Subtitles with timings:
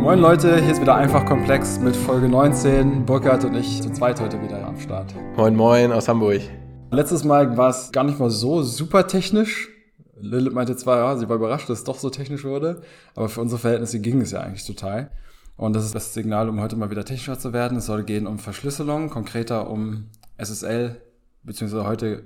[0.00, 3.04] Moin Leute, hier ist wieder einfach komplex mit Folge 19.
[3.04, 5.14] Burkhard und ich zu zweit heute wieder am Start.
[5.36, 6.40] Moin Moin aus Hamburg.
[6.90, 9.68] Letztes Mal war es gar nicht mal so super technisch.
[10.18, 12.80] Lilith meinte zwar, ja, sie war überrascht, dass es doch so technisch wurde,
[13.14, 15.10] aber für unsere Verhältnisse ging es ja eigentlich total.
[15.58, 17.76] Und das ist das Signal, um heute mal wieder technischer zu werden.
[17.76, 20.06] Es soll gehen um Verschlüsselung, konkreter um
[20.38, 20.96] SSL,
[21.42, 22.22] beziehungsweise heute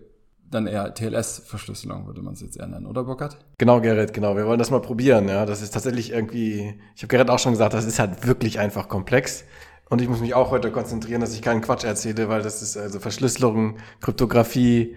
[0.54, 3.36] dann eher TLS-Verschlüsselung, würde man es jetzt eher nennen, oder Burkhard?
[3.58, 4.36] Genau, Gerrit, genau.
[4.36, 5.28] Wir wollen das mal probieren.
[5.28, 6.74] Ja, das ist tatsächlich irgendwie.
[6.96, 9.44] Ich habe Gerrit auch schon gesagt, das ist halt wirklich einfach komplex.
[9.90, 12.76] Und ich muss mich auch heute konzentrieren, dass ich keinen Quatsch erzähle, weil das ist
[12.76, 14.96] also Verschlüsselung, Kryptographie,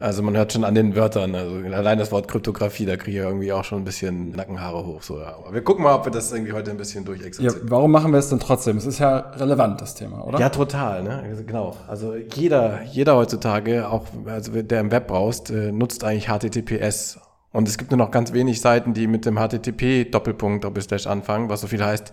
[0.00, 3.24] also man hört schon an den Wörtern, also allein das Wort Kryptographie, da kriege ich
[3.24, 5.02] irgendwie auch schon ein bisschen Nackenhaare hoch.
[5.02, 5.20] So.
[5.22, 7.66] Aber wir gucken mal, ob wir das irgendwie heute ein bisschen durchexerzieren.
[7.66, 8.76] Ja, warum machen wir es denn trotzdem?
[8.76, 10.40] Es ist ja relevant, das Thema, oder?
[10.40, 11.44] Ja, total, ne?
[11.46, 11.76] Genau.
[11.86, 17.20] Also jeder, jeder heutzutage, auch also der im Web brauchst, äh, nutzt eigentlich HTTPS.
[17.52, 21.48] Und es gibt nur noch ganz wenig Seiten, die mit dem HTTP Doppelpunkt Doppelslash anfangen,
[21.48, 22.12] was so viel heißt,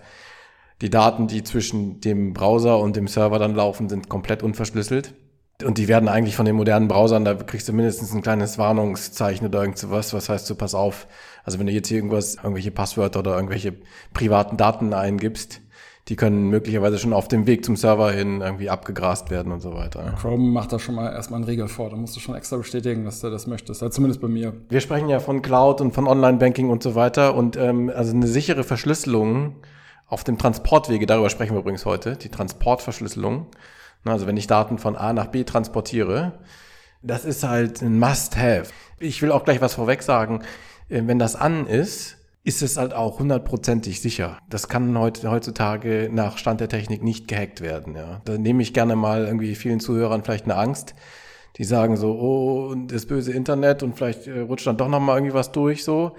[0.82, 5.14] die Daten, die zwischen dem Browser und dem Server dann laufen, sind komplett unverschlüsselt.
[5.64, 9.46] Und die werden eigentlich von den modernen Browsern, da kriegst du mindestens ein kleines Warnungszeichen
[9.46, 11.06] oder irgend sowas, was heißt so, pass auf.
[11.44, 13.74] Also wenn du jetzt hier irgendwas, irgendwelche Passwörter oder irgendwelche
[14.12, 15.60] privaten Daten eingibst,
[16.08, 19.72] die können möglicherweise schon auf dem Weg zum Server hin irgendwie abgegrast werden und so
[19.72, 20.14] weiter.
[20.20, 21.90] Chrome macht da schon mal erstmal einen Regel vor.
[21.90, 23.82] Da musst du schon extra bestätigen, dass du das möchtest.
[23.82, 24.52] Also zumindest bei mir.
[24.68, 27.36] Wir sprechen ja von Cloud und von Online-Banking und so weiter.
[27.36, 29.56] Und ähm, also eine sichere Verschlüsselung
[30.08, 33.46] auf dem Transportwege, darüber sprechen wir übrigens heute, die Transportverschlüsselung
[34.04, 36.38] also wenn ich Daten von A nach B transportiere,
[37.02, 38.70] das ist halt ein Must-Have.
[38.98, 40.42] Ich will auch gleich was vorweg sagen.
[40.88, 44.38] Äh, wenn das an ist, ist es halt auch hundertprozentig sicher.
[44.48, 47.94] Das kann heutzutage nach Stand der Technik nicht gehackt werden.
[47.94, 48.20] Ja.
[48.24, 50.94] Da nehme ich gerne mal irgendwie vielen Zuhörern vielleicht eine Angst.
[51.56, 55.16] Die sagen so, oh, das böse Internet und vielleicht äh, rutscht dann doch noch mal
[55.16, 56.16] irgendwie was durch so.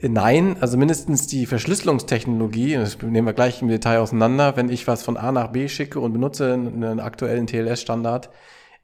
[0.00, 5.02] Nein, also mindestens die Verschlüsselungstechnologie, das nehmen wir gleich im Detail auseinander, wenn ich was
[5.02, 8.30] von A nach B schicke und benutze einen aktuellen TLS-Standard,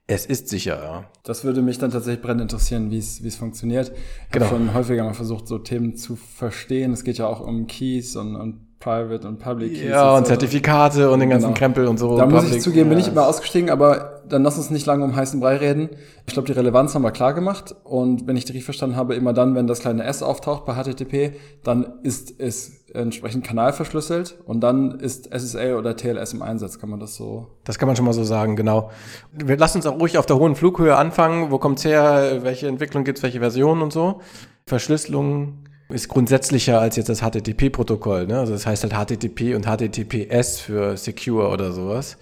[0.07, 1.11] es ist sicher, ja.
[1.23, 3.93] Das würde mich dann tatsächlich brennend interessieren, wie es, wie es funktioniert.
[4.27, 4.47] Ich genau.
[4.47, 6.93] habe schon häufiger mal versucht, so Themen zu verstehen.
[6.93, 9.91] Es geht ja auch um Keys und, und Private und Public Keys.
[9.91, 11.59] Ja, und Zertifikate und den ganzen genau.
[11.59, 12.17] Krempel und so.
[12.17, 15.15] Da muss ich zugeben, bin ich immer ausgestiegen, aber dann lass uns nicht lange um
[15.15, 15.91] heißen Brei reden.
[16.27, 17.75] Ich glaube, die Relevanz haben wir klar gemacht.
[17.85, 21.37] Und wenn ich richtig verstanden habe, immer dann, wenn das kleine S auftaucht bei HTTP,
[21.63, 26.79] dann ist es entsprechend kanalverschlüsselt und dann ist SSL oder TLS im Einsatz.
[26.79, 27.49] Kann man das so?
[27.65, 28.91] Das kann man schon mal so sagen, genau.
[29.31, 31.51] Wir lassen uns auch ruhig auf der hohen Flughöhe anfangen.
[31.51, 32.39] Wo kommt's her?
[32.41, 33.23] Welche Entwicklung gibt's?
[33.23, 34.23] Welche Versionen und so?
[34.67, 38.27] Verschlüsselung ist grundsätzlicher als jetzt das HTTP-Protokoll.
[38.27, 38.39] Ne?
[38.39, 42.17] Also das heißt halt HTTP und HTTPS für Secure oder sowas.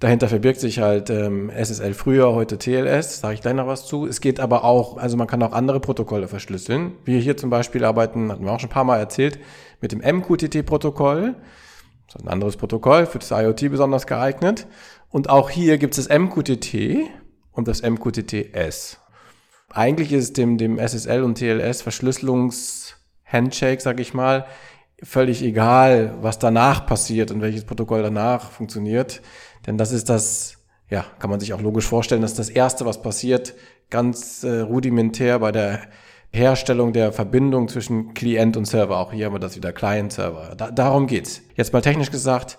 [0.00, 4.06] Dahinter verbirgt sich halt ähm, SSL früher, heute TLS, sage ich gleich noch was zu.
[4.06, 6.92] Es geht aber auch, also man kann auch andere Protokolle verschlüsseln.
[7.04, 9.38] Wir hier zum Beispiel arbeiten, hatten wir auch schon ein paar Mal erzählt,
[9.82, 11.34] mit dem MQTT-Protokoll.
[12.06, 14.66] Das ist ein anderes Protokoll, für das IoT besonders geeignet.
[15.10, 17.10] Und auch hier gibt es das MQTT
[17.52, 18.99] und das MQTT-S.
[19.70, 24.46] Eigentlich ist dem, dem SSL und TLS Verschlüsselungs-Handshake, sag ich mal,
[25.02, 29.22] völlig egal, was danach passiert und welches Protokoll danach funktioniert.
[29.66, 33.00] Denn das ist das, ja, kann man sich auch logisch vorstellen, dass das Erste, was
[33.02, 33.54] passiert,
[33.88, 35.80] ganz äh, rudimentär bei der
[36.32, 38.98] Herstellung der Verbindung zwischen Client und Server.
[38.98, 40.54] Auch hier haben wir das wieder Client-Server.
[40.56, 41.42] Da, darum geht's.
[41.56, 42.58] Jetzt mal technisch gesagt,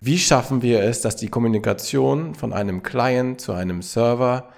[0.00, 4.50] wie schaffen wir es, dass die Kommunikation von einem Client zu einem Server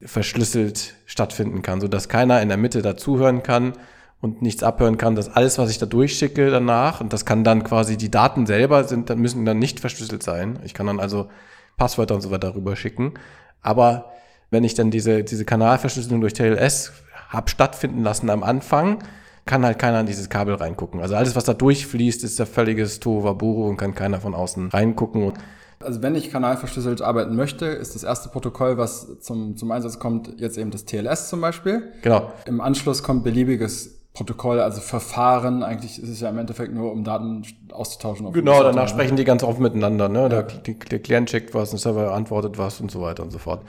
[0.00, 3.72] verschlüsselt stattfinden kann, so dass keiner in der Mitte dazuhören kann
[4.20, 7.64] und nichts abhören kann, dass alles, was ich da durchschicke danach, und das kann dann
[7.64, 10.58] quasi die Daten selber sind, dann müssen dann nicht verschlüsselt sein.
[10.64, 11.28] Ich kann dann also
[11.76, 13.14] Passwörter und so weiter darüber schicken.
[13.62, 14.12] Aber
[14.50, 16.92] wenn ich dann diese, diese Kanalverschlüsselung durch TLS
[17.28, 19.04] hab stattfinden lassen am Anfang,
[19.46, 21.00] kann halt keiner in dieses Kabel reingucken.
[21.00, 25.32] Also alles, was da durchfließt, ist der völliges Tohuwaburu und kann keiner von außen reingucken.
[25.80, 30.40] Also wenn ich kanalverschlüsselt arbeiten möchte, ist das erste Protokoll, was zum, zum Einsatz kommt,
[30.40, 31.92] jetzt eben das TLS zum Beispiel.
[32.02, 32.32] Genau.
[32.46, 35.62] Im Anschluss kommt beliebiges Protokoll, also Verfahren.
[35.62, 38.32] Eigentlich ist es ja im Endeffekt nur, um Daten auszutauschen.
[38.32, 40.08] Genau, danach sprechen die ganz offen miteinander.
[40.08, 40.22] Ne?
[40.22, 40.28] Ja.
[40.28, 43.62] Der, der Client checkt was, ein Server antwortet was und so weiter und so fort.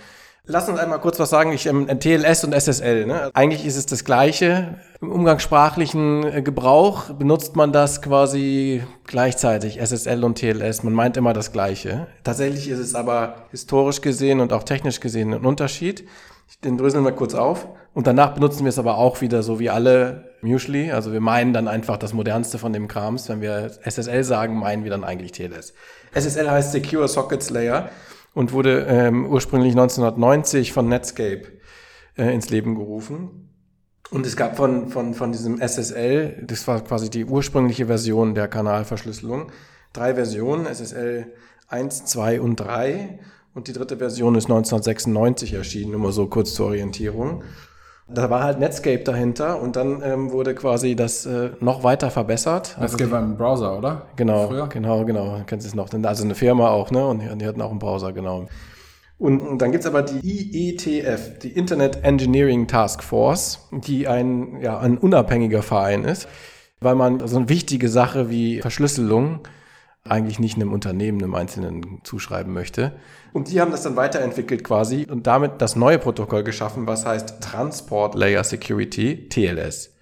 [0.52, 1.52] Lass uns einmal kurz was sagen.
[1.52, 3.06] Ich, ähm, TLS und SSL.
[3.06, 3.30] Ne?
[3.36, 4.80] Eigentlich ist es das Gleiche.
[5.00, 10.82] Im umgangssprachlichen äh, Gebrauch benutzt man das quasi gleichzeitig, SSL und TLS.
[10.82, 12.08] Man meint immer das Gleiche.
[12.24, 16.08] Tatsächlich ist es aber historisch gesehen und auch technisch gesehen ein Unterschied.
[16.64, 17.68] Den dröseln wir kurz auf.
[17.94, 20.92] Und danach benutzen wir es aber auch wieder so wie alle usually.
[20.92, 23.30] Also wir meinen dann einfach das modernste von dem Krams.
[23.30, 25.76] Wenn wir SSL sagen, meinen wir dann eigentlich TLS.
[26.16, 27.92] SSL heißt Secure Sockets Layer
[28.40, 31.42] und wurde ähm, ursprünglich 1990 von Netscape
[32.18, 33.50] äh, ins Leben gerufen.
[34.12, 38.48] Und es gab von, von, von diesem SSL, das war quasi die ursprüngliche Version der
[38.48, 39.52] Kanalverschlüsselung,
[39.92, 41.34] drei Versionen, SSL
[41.68, 43.20] 1, 2 und 3.
[43.56, 47.44] Und die dritte Version ist 1996 erschienen, immer so kurz zur Orientierung.
[48.12, 52.76] Da war halt Netscape dahinter und dann ähm, wurde quasi das äh, noch weiter verbessert.
[52.80, 54.08] Netscape also, war ein Browser, oder?
[54.16, 54.68] Genau, Früher?
[54.68, 55.42] genau, genau.
[55.46, 55.94] Kennst du es noch?
[56.04, 57.06] Also eine Firma auch, ne?
[57.06, 58.48] Und die, die hatten auch einen Browser, genau.
[59.20, 64.80] Und, und dann gibt's aber die IETF, die Internet Engineering Task Force, die ein, ja,
[64.80, 66.28] ein unabhängiger Verein ist,
[66.80, 69.42] weil man so eine wichtige Sache wie Verschlüsselung
[70.10, 72.94] eigentlich nicht einem Unternehmen, einem Einzelnen zuschreiben möchte.
[73.34, 77.42] Und die haben das dann weiterentwickelt quasi und damit das neue Protokoll geschaffen, was heißt
[77.42, 79.96] Transport Layer Security, TLS.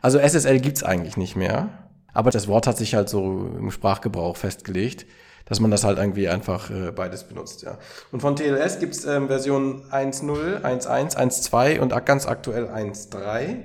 [0.00, 1.68] Also SSL gibt's eigentlich nicht mehr,
[2.12, 3.22] aber das Wort hat sich halt so
[3.58, 5.06] im Sprachgebrauch festgelegt,
[5.44, 7.62] dass man das halt irgendwie einfach äh, beides benutzt.
[7.62, 7.78] Ja.
[8.10, 13.56] Und von TLS gibt's ähm, Version 1.0, 1.1, 1.2 und ganz aktuell 1.3.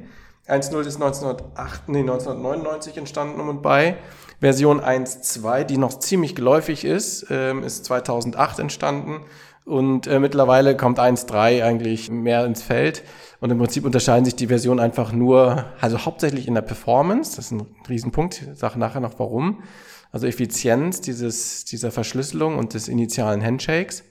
[0.47, 3.97] 1.0 ist 1908, nee, 1999 entstanden um und bei.
[4.39, 9.21] Version 1.2, die noch ziemlich geläufig ist, ähm, ist 2008 entstanden
[9.65, 13.03] und äh, mittlerweile kommt 1.3 eigentlich mehr ins Feld.
[13.39, 17.45] Und im Prinzip unterscheiden sich die Versionen einfach nur, also hauptsächlich in der Performance, das
[17.45, 19.63] ist ein Riesenpunkt, ich sage nachher noch warum.
[20.11, 24.03] Also Effizienz dieses, dieser Verschlüsselung und des initialen Handshakes.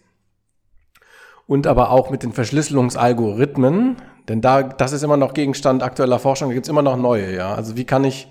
[1.47, 3.97] Und aber auch mit den Verschlüsselungsalgorithmen,
[4.29, 7.55] denn da, das ist immer noch Gegenstand aktueller Forschung, da gibt's immer noch neue, ja.
[7.55, 8.29] Also wie kann ich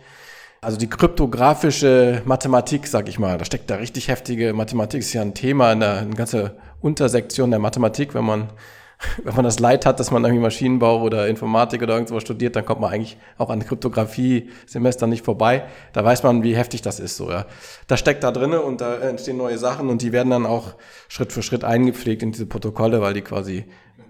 [0.65, 5.21] also die kryptografische Mathematik, sag ich mal, da steckt da richtig heftige Mathematik, ist ja
[5.21, 8.49] ein Thema in der eine ganze Untersektion der Mathematik, wenn man
[9.23, 12.65] wenn man das Leid hat, dass man irgendwie Maschinenbau oder Informatik oder irgendwas studiert, dann
[12.65, 15.65] kommt man eigentlich auch an Kryptographie-Semester nicht vorbei.
[15.93, 17.45] Da weiß man, wie heftig das ist, so, ja.
[17.87, 20.75] Da steckt da drinne und da entstehen neue Sachen und die werden dann auch
[21.07, 23.65] Schritt für Schritt eingepflegt in diese Protokolle, weil die quasi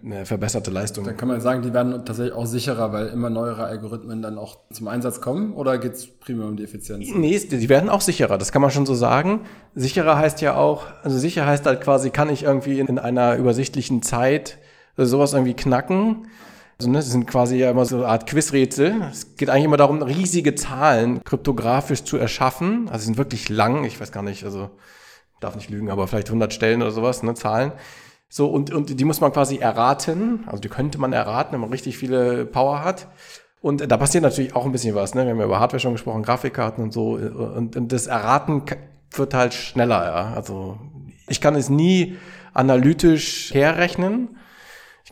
[0.06, 1.04] eine verbesserte Leistung.
[1.04, 4.58] Dann kann man sagen, die werden tatsächlich auch sicherer, weil immer neuere Algorithmen dann auch
[4.72, 7.08] zum Einsatz kommen oder geht es primär um die Effizienz?
[7.14, 9.42] Nee, die werden auch sicherer, das kann man schon so sagen.
[9.74, 13.36] Sicherer heißt ja auch, also sicher heißt halt quasi, kann ich irgendwie in, in einer
[13.36, 14.60] übersichtlichen Zeit
[14.96, 16.28] sowas irgendwie knacken.
[16.78, 19.02] Also, ne, das sind quasi ja immer so eine Art Quizrätsel.
[19.10, 22.90] Es geht eigentlich immer darum, riesige Zahlen kryptografisch zu erschaffen.
[22.90, 24.70] Also sie sind wirklich lang, ich weiß gar nicht, also
[25.40, 27.72] darf nicht lügen, aber vielleicht 100 Stellen oder sowas, ne, Zahlen.
[28.38, 30.44] So, und, und die muss man quasi erraten.
[30.48, 33.08] Also die könnte man erraten, wenn man richtig viele Power hat.
[33.62, 35.16] Und da passiert natürlich auch ein bisschen was.
[35.16, 35.24] Ne?
[35.24, 37.12] Wir haben ja über Hardware schon gesprochen, Grafikkarten und so.
[37.12, 38.64] Und, und das Erraten
[39.12, 40.04] wird halt schneller.
[40.04, 40.34] Ja?
[40.36, 40.78] Also
[41.30, 42.18] ich kann es nie
[42.54, 44.35] analytisch herrechnen.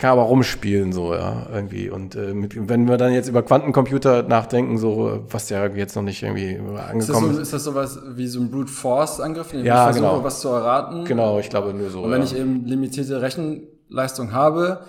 [0.04, 1.90] Kann aber rumspielen so, ja, irgendwie.
[1.90, 6.04] Und äh, mit, wenn wir dann jetzt über Quantencomputer nachdenken, so, was ja jetzt noch
[6.04, 7.08] nicht irgendwie angekommen ist.
[7.08, 10.12] Das so, ist das sowas wie so ein Brute Force Angriff, in ja, ich versuche,
[10.12, 10.24] genau.
[10.26, 11.06] was zu erraten?
[11.06, 12.02] Genau, ich glaube nur so.
[12.02, 12.26] Und wenn ja.
[12.26, 14.82] ich eben limitierte Rechenleistung habe,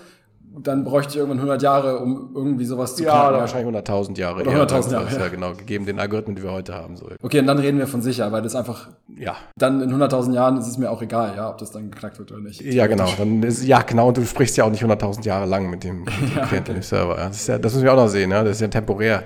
[0.62, 3.34] dann bräuchte ich irgendwann 100 Jahre, um irgendwie sowas zu ja, knacken.
[3.34, 4.40] Ja, wahrscheinlich 100.000 Jahre.
[4.42, 5.12] Oder 100.000 Jahre.
[5.12, 5.18] Ja.
[5.18, 6.96] ja, genau, gegeben den Algorithmen, die wir heute haben.
[6.96, 7.08] So.
[7.22, 9.36] Okay, und dann reden wir von sicher, weil das einfach, ja.
[9.56, 12.30] dann in 100.000 Jahren ist es mir auch egal, ja, ob das dann geknackt wird
[12.32, 12.60] oder nicht.
[12.60, 13.08] Ja, genau.
[13.18, 16.00] Dann ist, ja, genau, und du sprichst ja auch nicht 100.000 Jahre lang mit dem,
[16.00, 16.80] mit dem ja, okay.
[16.80, 17.16] Server.
[17.16, 19.24] Das, ist ja, das müssen wir auch noch sehen, ja, das ist ja temporär.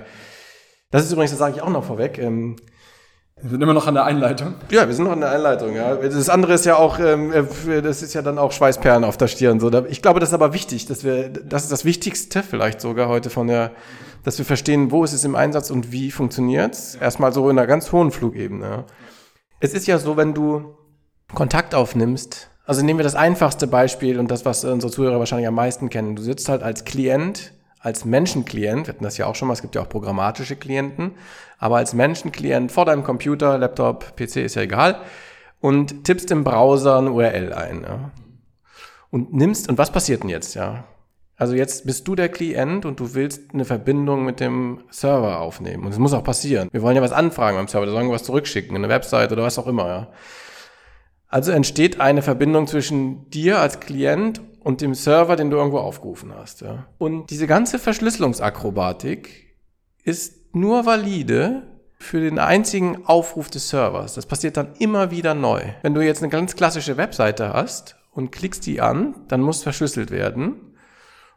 [0.91, 2.55] Das ist übrigens, das sage ich auch noch vorweg, ähm,
[3.41, 4.55] wir sind immer noch an der Einleitung.
[4.69, 5.73] Ja, wir sind noch an der Einleitung.
[5.73, 5.95] Ja.
[5.95, 9.27] Das andere ist ja auch, ähm, äh, das ist ja dann auch Schweißperlen auf der
[9.27, 9.59] Stirn.
[9.59, 13.07] So, ich glaube, das ist aber wichtig, dass wir, das ist das Wichtigste vielleicht sogar
[13.07, 13.71] heute von der,
[14.23, 16.95] dass wir verstehen, wo ist es im Einsatz und wie funktioniert es.
[16.95, 18.85] Erstmal so in einer ganz hohen Flugebene.
[19.61, 20.75] Es ist ja so, wenn du
[21.33, 25.55] Kontakt aufnimmst, also nehmen wir das einfachste Beispiel und das, was unsere Zuhörer wahrscheinlich am
[25.55, 26.15] meisten kennen.
[26.15, 29.61] Du sitzt halt als Klient als Menschenklient, wir hatten das ja auch schon mal, es
[29.61, 31.11] gibt ja auch programmatische Klienten,
[31.59, 35.01] aber als Menschenklient vor deinem Computer, Laptop, PC ist ja egal,
[35.59, 37.83] und tippst im Browser eine URL ein.
[37.83, 38.11] Ja.
[39.11, 40.85] Und nimmst, und was passiert denn jetzt, ja?
[41.35, 45.85] Also jetzt bist du der Klient und du willst eine Verbindung mit dem Server aufnehmen.
[45.85, 46.67] Und es muss auch passieren.
[46.71, 49.43] Wir wollen ja was anfragen beim Server, da sollen wir was zurückschicken, eine Website oder
[49.43, 50.07] was auch immer, ja.
[51.27, 56.33] Also entsteht eine Verbindung zwischen dir als Klient und dem Server, den du irgendwo aufgerufen
[56.35, 56.61] hast.
[56.61, 56.87] Ja.
[56.97, 59.55] Und diese ganze Verschlüsselungsakrobatik
[60.03, 61.63] ist nur valide
[61.99, 64.15] für den einzigen Aufruf des Servers.
[64.15, 65.61] Das passiert dann immer wieder neu.
[65.81, 70.09] Wenn du jetzt eine ganz klassische Webseite hast und klickst die an, dann muss verschlüsselt
[70.11, 70.75] werden.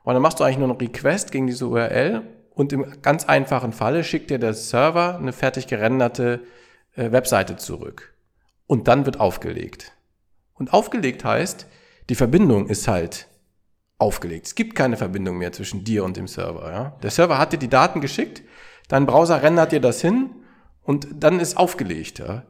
[0.04, 2.22] Und dann machst du eigentlich nur einen Request gegen diese URL
[2.54, 6.40] und im ganz einfachen Falle schickt dir der Server eine fertig gerenderte
[6.94, 8.14] äh, Webseite zurück.
[8.66, 9.92] Und dann wird aufgelegt.
[10.54, 11.66] Und aufgelegt heißt,
[12.08, 13.28] die Verbindung ist halt
[13.98, 14.46] aufgelegt.
[14.46, 16.70] Es gibt keine Verbindung mehr zwischen dir und dem Server.
[16.72, 16.98] Ja?
[17.02, 18.42] Der Server hat dir die Daten geschickt,
[18.92, 20.28] dein Browser rendert dir das hin
[20.84, 22.18] und dann ist aufgelegt.
[22.18, 22.42] Ja?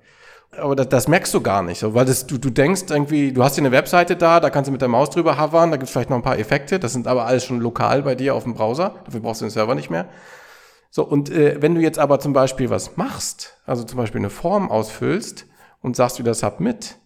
[0.58, 3.44] Aber das, das merkst du gar nicht, so, weil das, du, du denkst irgendwie, du
[3.44, 5.87] hast hier eine Webseite da, da kannst du mit der Maus drüber hovern, da gibt
[5.87, 8.42] es vielleicht noch ein paar Effekte, das sind aber alles schon lokal bei dir auf
[8.42, 10.08] dem Browser, dafür brauchst du den Server nicht mehr.
[10.90, 14.28] So, und äh, wenn du jetzt aber zum Beispiel was machst, also zum Beispiel eine
[14.28, 15.46] Form ausfüllst
[15.80, 16.96] und sagst wieder Submit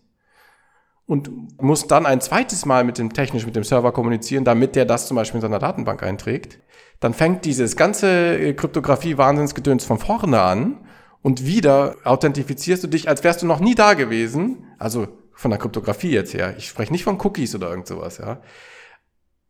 [1.07, 4.87] und musst dann ein zweites Mal mit dem technisch mit dem Server kommunizieren, damit der
[4.87, 6.59] das zum Beispiel in seiner Datenbank einträgt,
[7.01, 10.87] dann fängt dieses ganze äh, Kryptographie-Wahnsinnsgedöns von vorne an
[11.23, 14.65] und wieder authentifizierst du dich, als wärst du noch nie da gewesen.
[14.79, 16.55] Also von der Kryptographie jetzt her.
[16.57, 18.41] Ich spreche nicht von Cookies oder irgend sowas, ja.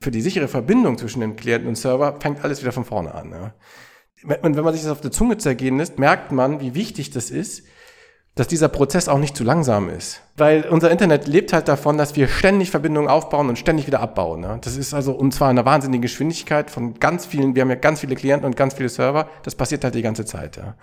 [0.00, 3.30] Für die sichere Verbindung zwischen dem Klienten und Server fängt alles wieder von vorne an,
[3.30, 3.54] ja
[4.22, 7.30] wenn, wenn man sich das auf der Zunge zergehen lässt, merkt man, wie wichtig das
[7.30, 7.66] ist,
[8.36, 10.20] dass dieser Prozess auch nicht zu langsam ist.
[10.36, 14.42] Weil unser Internet lebt halt davon, dass wir ständig Verbindungen aufbauen und ständig wieder abbauen.
[14.42, 14.58] Ne?
[14.60, 17.76] Das ist also, und zwar in einer wahnsinnigen Geschwindigkeit von ganz vielen, wir haben ja
[17.76, 20.58] ganz viele Klienten und ganz viele Server, das passiert halt die ganze Zeit.
[20.58, 20.76] Ja?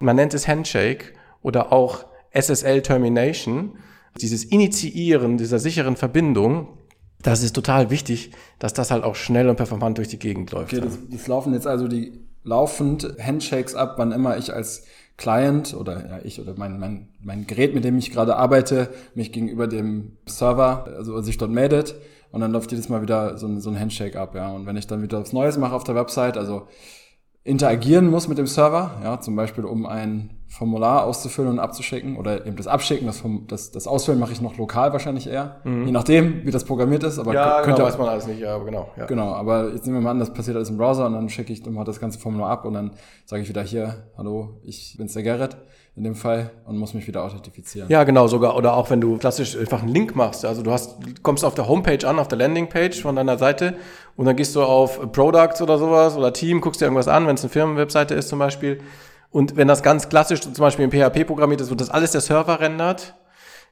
[0.00, 3.78] Und man nennt es Handshake oder auch SSL Termination,
[4.20, 6.66] dieses Initiieren dieser sicheren Verbindung,
[7.22, 10.72] das ist total wichtig, dass das halt auch schnell und performant durch die Gegend läuft.
[10.72, 14.84] Okay, das, das laufen jetzt also die laufend Handshakes ab, wann immer ich als
[15.18, 19.32] Client oder ja, ich oder mein, mein, mein Gerät, mit dem ich gerade arbeite, mich
[19.32, 21.96] gegenüber dem Server, also sich dort meldet
[22.30, 24.50] und dann läuft jedes Mal wieder so ein, so ein Handshake ab, ja.
[24.50, 26.68] Und wenn ich dann wieder was Neues mache auf der Website, also
[27.48, 32.46] interagieren muss mit dem Server, ja, zum Beispiel um ein Formular auszufüllen und abzuschicken oder
[32.46, 35.86] eben das Abschicken, das, das, das Ausfüllen mache ich noch lokal wahrscheinlich eher, mhm.
[35.86, 37.18] je nachdem, wie das programmiert ist.
[37.18, 38.90] Aber ja, könnte genau, weiß man alles nicht, ja, genau.
[38.96, 39.06] Ja.
[39.06, 41.52] Genau, aber jetzt nehmen wir mal an, das passiert alles im Browser und dann schicke
[41.52, 42.90] ich mal das ganze Formular ab und dann
[43.24, 45.56] sage ich wieder hier, hallo, ich bin's der Gerrit
[45.98, 47.88] in dem Fall und muss mich wieder authentifizieren.
[47.90, 48.56] Ja, genau, sogar.
[48.56, 50.44] Oder auch wenn du klassisch einfach einen Link machst.
[50.44, 53.74] Also du hast, kommst auf der Homepage an, auf der Landingpage von deiner Seite
[54.18, 57.36] und dann gehst du auf Products oder sowas oder Team, guckst dir irgendwas an, wenn
[57.36, 58.80] es eine Firmenwebseite ist zum Beispiel.
[59.30, 62.20] Und wenn das ganz klassisch zum Beispiel in PHP programmiert ist, wird das alles der
[62.20, 63.14] Server rendert.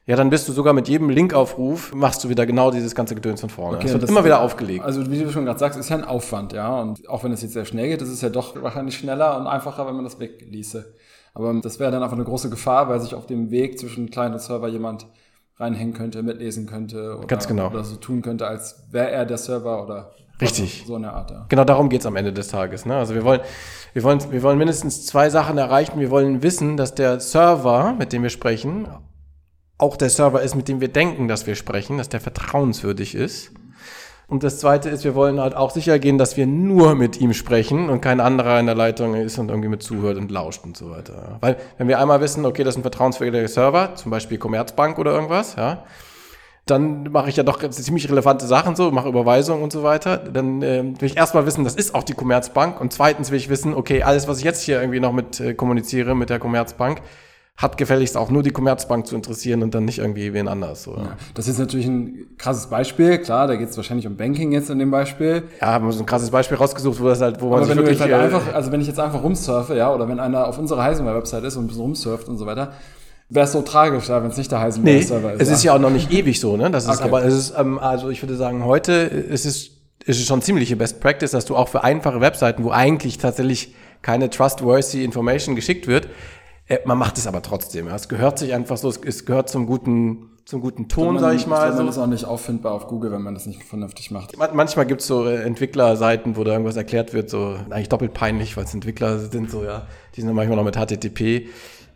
[0.05, 3.41] Ja, dann bist du sogar mit jedem Linkaufruf, machst du wieder genau dieses ganze Gedöns
[3.41, 3.75] von vorne.
[3.75, 4.85] Okay, es wird immer wieder aufgelegt.
[4.85, 6.79] Also wie du schon gerade sagst, ist ja ein Aufwand, ja.
[6.79, 9.47] Und auch wenn es jetzt sehr schnell geht, ist es ja doch wahrscheinlich schneller und
[9.47, 10.95] einfacher, wenn man das wegließe.
[11.33, 14.33] Aber das wäre dann einfach eine große Gefahr, weil sich auf dem Weg zwischen Client
[14.33, 15.07] und Server jemand
[15.57, 17.67] reinhängen könnte, mitlesen könnte oder, genau.
[17.67, 20.83] oder so tun könnte, als wäre er der Server oder Richtig.
[20.85, 21.31] so eine Art.
[21.31, 21.45] Ja.
[21.49, 22.85] Genau darum geht's am Ende des Tages.
[22.85, 22.95] Ne?
[22.95, 23.41] Also wir wollen,
[23.93, 25.99] wir, wollen, wir wollen mindestens zwei Sachen erreichen.
[25.99, 28.87] Wir wollen wissen, dass der Server, mit dem wir sprechen,
[29.77, 33.51] auch der Server ist, mit dem wir denken, dass wir sprechen, dass der vertrauenswürdig ist.
[34.29, 37.33] Und das Zweite ist, wir wollen halt auch sicher gehen, dass wir nur mit ihm
[37.33, 40.75] sprechen und kein anderer in der Leitung ist und irgendwie mit zuhört und lauscht und
[40.75, 41.37] so weiter.
[41.39, 45.13] Weil wenn wir einmal wissen, okay, das ist ein vertrauenswürdiger Server, zum Beispiel Commerzbank oder
[45.13, 45.85] irgendwas, ja,
[46.69, 50.17] dann mache ich ja doch ziemlich relevante Sachen so, mache Überweisungen und so weiter.
[50.17, 52.79] Dann äh, will ich erstmal wissen, das ist auch die Commerzbank.
[52.79, 55.53] Und zweitens will ich wissen, okay, alles, was ich jetzt hier irgendwie noch mit äh,
[55.53, 57.01] kommuniziere mit der Commerzbank,
[57.57, 60.83] hat gefälligst auch nur die Commerzbank zu interessieren und dann nicht irgendwie wen anders.
[60.83, 60.95] So.
[60.95, 64.69] Ja, das ist natürlich ein krasses Beispiel, klar, da geht es wahrscheinlich um Banking jetzt
[64.69, 65.43] in dem Beispiel.
[65.59, 67.99] Ja, haben wir so ein krasses Beispiel rausgesucht, wo das halt, wo man sich wirklich...
[67.99, 71.45] Halt einfach, also wenn ich jetzt einfach rumsurfe, ja, oder wenn einer auf unserer Heisenberg-Website
[71.45, 72.73] ist und ein bisschen rumsurft und so weiter,
[73.29, 75.41] wäre es so tragisch, ja, wenn es nicht der Heisenberg-Server nee, ist.
[75.41, 76.71] Es ist ja auch noch nicht ewig so, ne?
[76.71, 77.03] Das ist, okay.
[77.03, 79.71] aber es ist, ähm, also ich würde sagen, heute ist es,
[80.05, 83.75] ist es schon ziemliche Best Practice, dass du auch für einfache Webseiten, wo eigentlich tatsächlich
[84.01, 86.07] keine trustworthy Information geschickt wird,
[86.67, 87.87] äh, man macht es aber trotzdem.
[87.87, 87.95] Ja.
[87.95, 91.47] Es gehört sich einfach so, es gehört zum guten, zum guten Ton, man, sag ich
[91.47, 91.73] mal.
[91.73, 94.37] Man ist auch nicht auffindbar auf Google, wenn man das nicht vernünftig macht.
[94.53, 98.63] Manchmal gibt's so äh, Entwicklerseiten, wo da irgendwas erklärt wird, so eigentlich doppelt peinlich, weil
[98.63, 101.49] es Entwickler sind, so ja, die sind manchmal noch mit HTTP.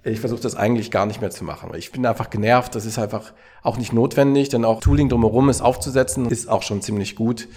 [0.03, 2.73] Ich versuche das eigentlich gar nicht mehr zu machen, weil ich bin einfach genervt.
[2.73, 6.81] Das ist einfach auch nicht notwendig, denn auch Tooling drumherum ist aufzusetzen, ist auch schon
[6.81, 7.47] ziemlich gut.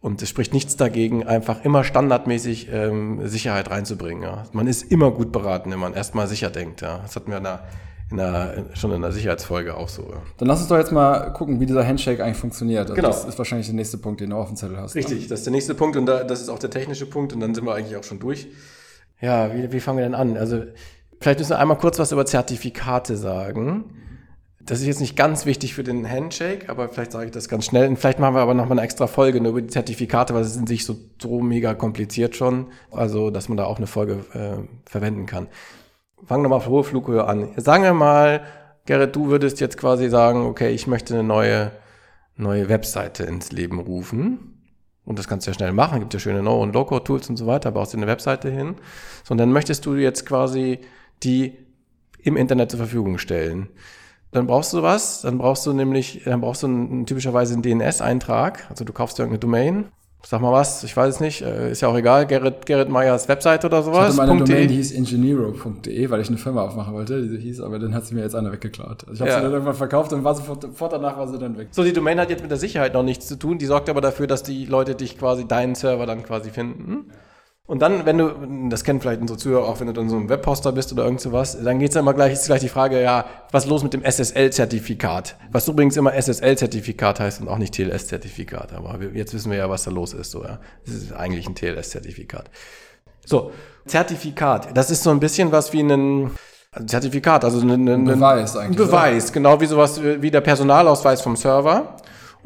[0.00, 4.22] Und es spricht nichts dagegen, einfach immer standardmäßig ähm, Sicherheit reinzubringen.
[4.22, 4.44] Ja.
[4.52, 6.82] Man ist immer gut beraten, wenn man erstmal sicher denkt.
[6.82, 6.98] Ja.
[6.98, 7.64] Das hatten wir in der,
[8.10, 10.02] in der, schon in der Sicherheitsfolge auch so.
[10.02, 10.22] Ja.
[10.36, 12.82] Dann lass uns doch jetzt mal gucken, wie dieser Handshake eigentlich funktioniert.
[12.82, 13.08] Also genau.
[13.08, 14.94] Das ist wahrscheinlich der nächste Punkt, den du auf dem Zettel hast.
[14.94, 15.00] Ne?
[15.00, 15.28] Richtig, ne?
[15.28, 17.54] das ist der nächste Punkt und da, das ist auch der technische Punkt und dann
[17.54, 18.48] sind wir eigentlich auch schon durch.
[19.20, 20.36] Ja, wie, wie fangen wir denn an?
[20.36, 20.64] Also
[21.20, 23.96] vielleicht müssen wir einmal kurz was über Zertifikate sagen
[24.66, 27.64] das ist jetzt nicht ganz wichtig für den Handshake, aber vielleicht sage ich das ganz
[27.64, 27.88] schnell.
[27.88, 30.42] Und vielleicht machen wir aber noch mal eine extra Folge nur über die Zertifikate, weil
[30.42, 32.66] es in sich so, so mega kompliziert schon.
[32.90, 35.46] Also, dass man da auch eine Folge äh, verwenden kann.
[36.24, 37.50] Fangen wir mal auf hohe Flughöhe an.
[37.56, 38.42] Sagen wir mal,
[38.86, 41.70] Gerrit, du würdest jetzt quasi sagen, okay, ich möchte eine neue,
[42.36, 44.64] neue Webseite ins Leben rufen.
[45.04, 46.00] Und das kannst du ja schnell machen.
[46.00, 48.74] Gibt ja schöne No- und Low-Code-Tools und so weiter, baust dir eine Webseite hin.
[49.22, 50.80] So, und dann möchtest du jetzt quasi
[51.22, 51.56] die
[52.22, 53.68] im Internet zur Verfügung stellen.
[54.32, 58.66] Dann brauchst du was, dann brauchst du nämlich, dann brauchst du einen, typischerweise einen DNS-Eintrag.
[58.68, 59.84] Also du kaufst dir irgendeine Domain,
[60.24, 63.28] sag mal was, ich weiß es nicht, äh, ist ja auch egal, Gerrit, Gerrit Meyers
[63.28, 64.12] Webseite oder sowas.
[64.14, 67.36] Ich hatte meine Domain, die hieß engineero.de, weil ich eine Firma aufmachen wollte, die so
[67.36, 69.04] hieß, aber dann hat sie mir jetzt einer weggeklaut.
[69.06, 69.36] Also ich habe Ja.
[69.36, 71.68] sie dann irgendwann verkauft und war sofort, sofort danach war sie dann weg.
[71.70, 74.00] So, die Domain hat jetzt mit der Sicherheit noch nichts zu tun, die sorgt aber
[74.00, 77.06] dafür, dass die Leute dich quasi, deinen Server dann quasi finden.
[77.66, 80.28] Und dann, wenn du, das kennen vielleicht unsere Zuhörer auch, wenn du dann so ein
[80.28, 83.24] Webposter bist oder irgend sowas, dann geht's dann immer gleich, ist gleich die Frage, ja,
[83.50, 85.36] was ist los mit dem SSL-Zertifikat?
[85.50, 88.72] Was übrigens immer SSL-Zertifikat heißt und auch nicht TLS-Zertifikat.
[88.72, 90.30] Aber wir, jetzt wissen wir ja, was da los ist.
[90.30, 90.60] So, ja.
[90.84, 92.50] Das ist eigentlich ein TLS-Zertifikat.
[93.24, 93.50] So,
[93.84, 96.30] Zertifikat, das ist so ein bisschen was wie ein
[96.70, 100.40] also Zertifikat, also ein, ein, ein Beweis eigentlich, Ein Beweis, genau wie sowas wie der
[100.40, 101.96] Personalausweis vom Server.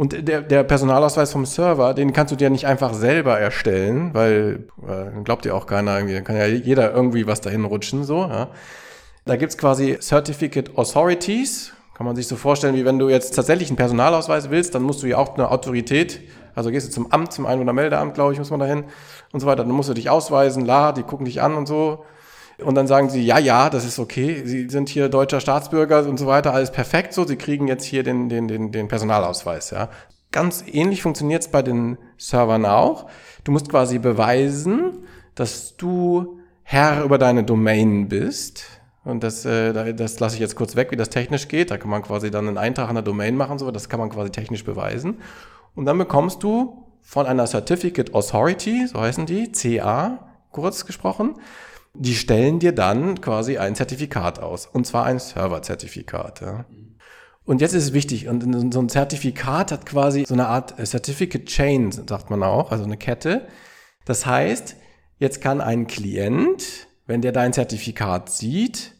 [0.00, 4.64] Und der, der Personalausweis vom Server, den kannst du dir nicht einfach selber erstellen, weil
[4.88, 8.20] äh, glaubt dir auch keiner, irgendwie, kann ja jeder irgendwie was dahin rutschen, so.
[8.20, 8.48] Ja.
[9.26, 11.74] Da gibt's quasi Certificate Authorities.
[11.92, 15.02] Kann man sich so vorstellen, wie wenn du jetzt tatsächlich einen Personalausweis willst, dann musst
[15.02, 16.22] du ja auch eine Autorität,
[16.54, 18.84] also gehst du zum Amt, zum Einwohnermeldeamt, glaube ich, muss man dahin
[19.32, 19.64] und so weiter.
[19.64, 22.06] Dann musst du dich ausweisen, la, die gucken dich an und so.
[22.64, 26.18] Und dann sagen sie, ja, ja, das ist okay, Sie sind hier deutscher Staatsbürger und
[26.18, 29.88] so weiter, alles perfekt so, Sie kriegen jetzt hier den, den, den, den Personalausweis, ja.
[30.32, 33.06] Ganz ähnlich funktioniert es bei den Servern auch.
[33.42, 38.64] Du musst quasi beweisen, dass du Herr über deine Domain bist.
[39.04, 41.70] Und das, äh, da- das lasse ich jetzt kurz weg, wie das technisch geht.
[41.72, 44.10] Da kann man quasi dann einen Eintrag an der Domain machen, so, das kann man
[44.10, 45.16] quasi technisch beweisen.
[45.74, 51.34] Und dann bekommst du von einer Certificate Authority, so heißen die, CA, kurz gesprochen,
[51.94, 54.66] die stellen dir dann quasi ein Zertifikat aus.
[54.66, 56.40] Und zwar ein Server-Zertifikat.
[56.40, 56.64] Ja.
[57.44, 60.86] Und jetzt ist es wichtig, und so ein Zertifikat hat quasi so eine Art äh,
[60.86, 63.48] Certificate Chain, sagt man auch, also eine Kette.
[64.04, 64.76] Das heißt,
[65.18, 68.94] jetzt kann ein Klient, wenn der dein Zertifikat sieht,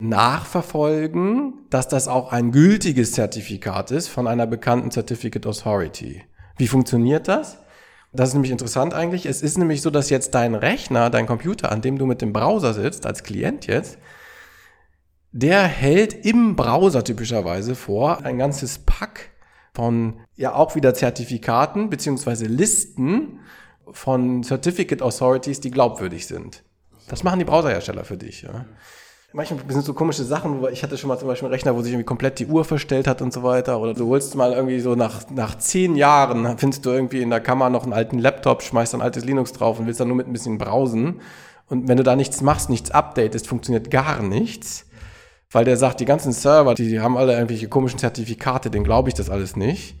[0.00, 6.22] nachverfolgen, dass das auch ein gültiges Zertifikat ist von einer bekannten Certificate Authority.
[6.56, 7.58] Wie funktioniert das?
[8.14, 9.26] Das ist nämlich interessant eigentlich.
[9.26, 12.32] Es ist nämlich so, dass jetzt dein Rechner, dein Computer, an dem du mit dem
[12.32, 13.98] Browser sitzt, als Klient jetzt,
[15.32, 19.30] der hält im Browser typischerweise vor ein ganzes Pack
[19.74, 23.40] von ja auch wieder Zertifikaten beziehungsweise Listen
[23.90, 26.62] von Certificate Authorities, die glaubwürdig sind.
[27.08, 28.42] Das machen die Browserhersteller für dich.
[28.42, 28.64] Ja.
[29.36, 31.90] Manchmal sind so komische Sachen, ich hatte schon mal zum Beispiel einen Rechner, wo sich
[31.90, 33.80] irgendwie komplett die Uhr verstellt hat und so weiter.
[33.80, 37.40] Oder du holst mal irgendwie so nach, nach zehn Jahren, findest du irgendwie in der
[37.40, 40.28] Kammer noch einen alten Laptop, schmeißt ein altes Linux drauf und willst dann nur mit
[40.28, 41.20] ein bisschen browsen.
[41.66, 44.86] Und wenn du da nichts machst, nichts updatest, funktioniert gar nichts.
[45.50, 49.08] Weil der sagt, die ganzen Server, die, die haben alle irgendwelche komischen Zertifikate, denen glaube
[49.08, 49.96] ich das alles nicht.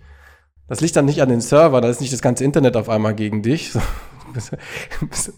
[0.66, 3.14] Das liegt dann nicht an den Server, da ist nicht das ganze Internet auf einmal
[3.14, 3.72] gegen dich.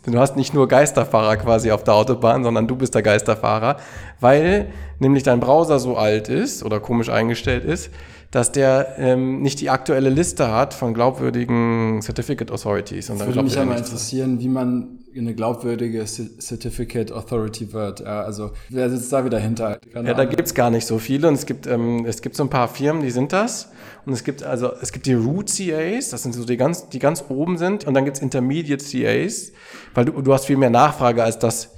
[0.07, 3.77] Du hast nicht nur Geisterfahrer quasi auf der Autobahn, sondern du bist der Geisterfahrer,
[4.21, 7.91] weil nämlich dein Browser so alt ist oder komisch eingestellt ist,
[8.31, 13.11] dass der ähm, nicht die aktuelle Liste hat von glaubwürdigen Certificate Authorities.
[13.11, 13.87] Und Das würde mich ja mal nicht.
[13.87, 18.01] interessieren, wie man eine glaubwürdige Certificate Authority wird.
[18.01, 19.79] Ja, also wer sitzt da wieder hinter?
[19.93, 22.43] Keine Ja, da gibt's gar nicht so viele und es gibt, ähm, es gibt so
[22.43, 23.71] ein paar Firmen, die sind das.
[24.05, 26.99] Und es gibt also, es gibt die Root CAs, das sind so die ganz, die
[26.99, 27.87] ganz oben sind.
[27.87, 29.53] Und dann gibt's Intermediate CAs,
[29.95, 31.71] weil du, du hast viel mehr Nachfrage als das.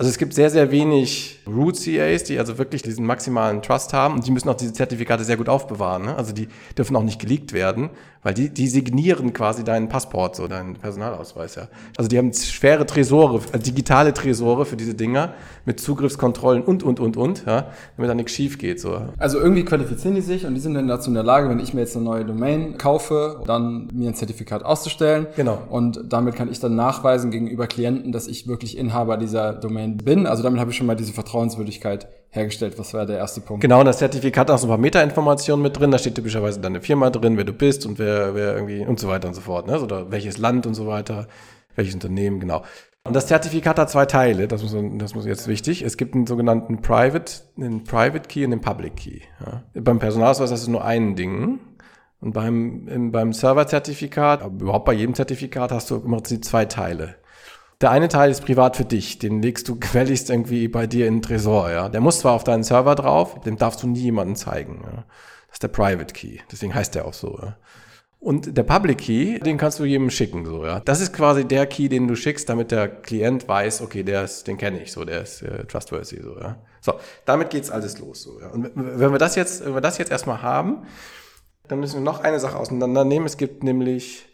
[0.00, 4.14] Also es gibt sehr, sehr wenig Root CAs, die also wirklich diesen maximalen Trust haben
[4.14, 6.06] und die müssen auch diese Zertifikate sehr gut aufbewahren.
[6.06, 6.16] Ne?
[6.16, 7.90] Also die dürfen auch nicht geleakt werden,
[8.22, 11.68] weil die, die signieren quasi deinen Passport, so deinen Personalausweis, ja.
[11.96, 17.00] Also die haben schwere Tresore, also digitale Tresore für diese Dinger mit Zugriffskontrollen und, und,
[17.00, 19.00] und, und, ja, damit da nichts schief geht, so.
[19.18, 21.72] Also irgendwie qualifizieren die sich und die sind dann dazu in der Lage, wenn ich
[21.72, 25.26] mir jetzt eine neue Domain kaufe, dann mir ein Zertifikat auszustellen.
[25.36, 25.62] Genau.
[25.70, 30.26] Und damit kann ich dann nachweisen gegenüber Klienten, dass ich wirklich Inhaber dieser Domain bin.
[30.26, 32.78] Also damit habe ich schon mal diese Vertrauenswürdigkeit hergestellt.
[32.78, 33.60] Was war der erste Punkt?
[33.60, 35.90] Genau, und das Zertifikat hat auch so ein paar Metainformationen mit drin.
[35.90, 39.08] Da steht typischerweise deine Firma drin, wer du bist und wer, wer irgendwie und so
[39.08, 39.66] weiter und so fort.
[39.66, 39.80] Ne?
[39.80, 41.26] Oder welches Land und so weiter,
[41.74, 42.62] welches Unternehmen, genau.
[43.02, 45.82] Und das Zertifikat hat zwei Teile, das muss, das muss jetzt wichtig.
[45.82, 49.20] Es gibt einen sogenannten Private, einen Private Key und einen Public Key.
[49.44, 49.62] Ja.
[49.80, 51.60] Beim Personalausweis hast du nur ein Ding.
[52.20, 57.14] Und beim, im, beim Server-Zertifikat, überhaupt bei jedem Zertifikat hast du immer die zwei Teile.
[57.80, 61.16] Der eine Teil ist privat für dich, den legst du gefälligst irgendwie bei dir in
[61.16, 61.88] den Tresor, ja.
[61.88, 65.04] Der muss zwar auf deinen Server drauf, dem darfst du nie jemandem zeigen, ja.
[65.48, 67.56] Das ist der Private Key, deswegen heißt der auch so, ja.
[68.20, 70.80] Und der Public Key, den kannst du jedem schicken, so, ja.
[70.80, 74.46] Das ist quasi der Key, den du schickst, damit der Klient weiß, okay, der ist,
[74.46, 76.58] den kenne ich, so, der ist äh, trustworthy, so, ja.
[76.82, 78.48] So, damit geht's alles los, so, ja.
[78.48, 80.86] Und wenn wir das jetzt, wenn wir das jetzt erstmal haben,
[81.66, 83.26] dann müssen wir noch eine Sache auseinandernehmen.
[83.26, 84.26] Es gibt nämlich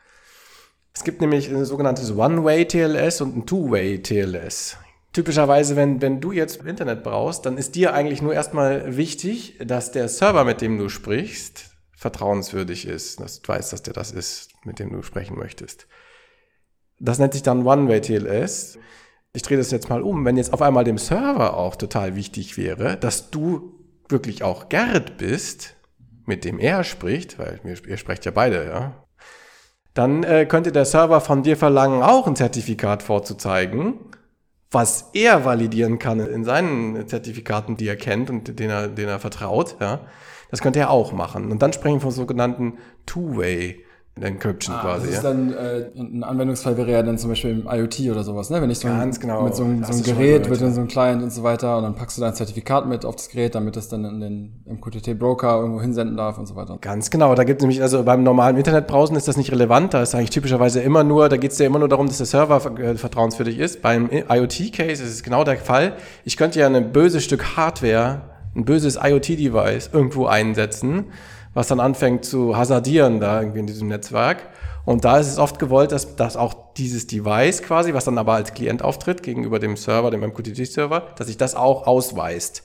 [0.96, 4.78] es gibt nämlich ein sogenanntes One-Way-TLS und ein Two-Way-TLS.
[5.12, 9.92] Typischerweise, wenn, wenn du jetzt Internet brauchst, dann ist dir eigentlich nur erstmal wichtig, dass
[9.92, 14.48] der Server, mit dem du sprichst, vertrauenswürdig ist, dass du weißt, dass der das ist,
[14.64, 15.86] mit dem du sprechen möchtest.
[16.98, 18.78] Das nennt sich dann One-Way TLS.
[19.34, 20.24] Ich drehe das jetzt mal um.
[20.24, 23.74] Wenn jetzt auf einmal dem Server auch total wichtig wäre, dass du
[24.08, 25.76] wirklich auch Gerrit bist,
[26.24, 29.05] mit dem er spricht, weil ihr sprecht ja beide, ja,
[29.96, 33.94] dann äh, könnte der Server von dir verlangen, auch ein Zertifikat vorzuzeigen,
[34.70, 39.20] was er validieren kann in seinen Zertifikaten, die er kennt und denen er, denen er
[39.20, 39.76] vertraut.
[39.80, 40.00] Ja.
[40.50, 41.50] Das könnte er auch machen.
[41.50, 42.74] Und dann sprechen wir vom sogenannten
[43.06, 43.85] Two-Way
[44.18, 45.08] Encryption ah, quasi.
[45.08, 48.48] Das ist dann äh, ein Anwendungsfall wäre ja dann zum Beispiel im IoT oder sowas,
[48.48, 48.62] ne?
[48.62, 49.42] Wenn ich so Ganz genau.
[49.42, 51.94] mit so, einem, so einem Gerät, mit so einem Client und so weiter und dann
[51.94, 55.82] packst du dein Zertifikat mit auf das Gerät, damit es dann in den MQTT-Broker irgendwo
[55.82, 56.78] hinsenden darf und so weiter.
[56.80, 57.34] Ganz genau.
[57.34, 59.92] Da gibt es nämlich, also beim normalen Internetbrowsen ist das nicht relevant.
[59.92, 62.26] Da ist eigentlich typischerweise immer nur, da geht es ja immer nur darum, dass der
[62.26, 63.82] Server äh, vertrauenswürdig ist.
[63.82, 65.92] Beim IoT-Case ist es genau der Fall.
[66.24, 68.22] Ich könnte ja ein böses Stück Hardware,
[68.54, 71.04] ein böses IoT-Device irgendwo einsetzen
[71.56, 74.42] was dann anfängt zu hasardieren da irgendwie in diesem Netzwerk.
[74.84, 78.34] Und da ist es oft gewollt, dass, dass auch dieses Device quasi, was dann aber
[78.34, 82.62] als Klient auftritt gegenüber dem Server, dem MQTT-Server, dass sich das auch ausweist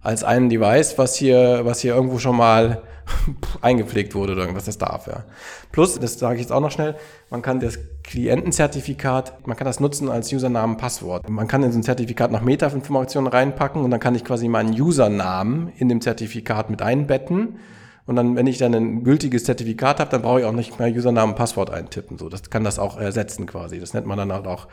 [0.00, 2.82] als ein Device, was hier, was hier irgendwo schon mal
[3.62, 5.22] eingepflegt wurde oder irgendwas, das darf, ja.
[5.70, 6.96] Plus, das sage ich jetzt auch noch schnell,
[7.30, 11.28] man kann das Klientenzertifikat, man kann das nutzen als Usernamen, Passwort.
[11.28, 14.72] Man kann in so ein Zertifikat noch Meta-Informationen reinpacken und dann kann ich quasi meinen
[14.72, 17.60] Usernamen in dem Zertifikat mit einbetten
[18.06, 20.88] und dann, wenn ich dann ein gültiges Zertifikat habe, dann brauche ich auch nicht mehr
[20.88, 22.18] Username und Passwort eintippen.
[22.18, 23.78] So, das kann das auch ersetzen quasi.
[23.78, 24.68] Das nennt man dann halt auch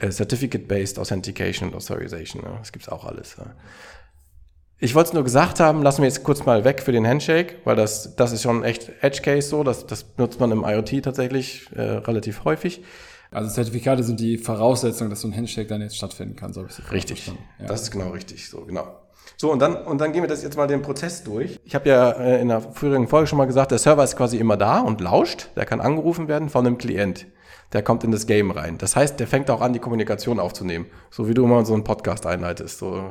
[0.00, 2.42] äh, Certificate-Based Authentication und Authorization.
[2.42, 2.58] Ja.
[2.58, 3.36] Das gibt's auch alles.
[3.38, 3.46] Ja.
[4.78, 7.56] Ich wollte es nur gesagt haben, lassen wir jetzt kurz mal weg für den Handshake,
[7.64, 9.62] weil das, das ist schon echt Edge Case so.
[9.62, 12.82] Das, das nutzt man im IoT tatsächlich äh, relativ häufig.
[13.30, 16.70] Also Zertifikate sind die Voraussetzung, dass so ein Handshake dann jetzt stattfinden kann, so habe
[16.70, 17.26] ich es Richtig.
[17.26, 17.66] Ja.
[17.66, 18.48] Das ist genau richtig.
[18.48, 18.86] So, genau.
[19.36, 21.58] So, und dann, und dann gehen wir das jetzt mal den Prozess durch.
[21.64, 24.38] Ich habe ja äh, in der früheren Folge schon mal gesagt, der Server ist quasi
[24.38, 25.48] immer da und lauscht.
[25.56, 27.26] Der kann angerufen werden von einem Klient.
[27.72, 28.78] Der kommt in das Game rein.
[28.78, 30.86] Das heißt, der fängt auch an, die Kommunikation aufzunehmen.
[31.10, 32.78] So wie du immer so einen Podcast einleitest.
[32.78, 33.10] So,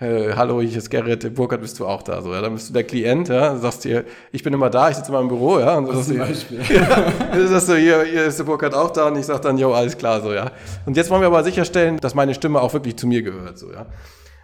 [0.00, 2.20] äh, hallo, ich ist Gerrit, Burkhard, bist du auch da?
[2.20, 4.96] So, ja, dann bist du der Klient, ja, sagst dir, ich bin immer da, ich
[4.96, 5.76] sitze immer im Büro, ja.
[5.76, 6.60] Und so das ist Beispiel.
[6.68, 9.56] Ja, dann sagst du, hier, hier ist der Burkhard auch da und ich sag dann,
[9.56, 10.50] jo, alles klar, so, ja.
[10.84, 13.72] Und jetzt wollen wir aber sicherstellen, dass meine Stimme auch wirklich zu mir gehört, so,
[13.72, 13.86] ja.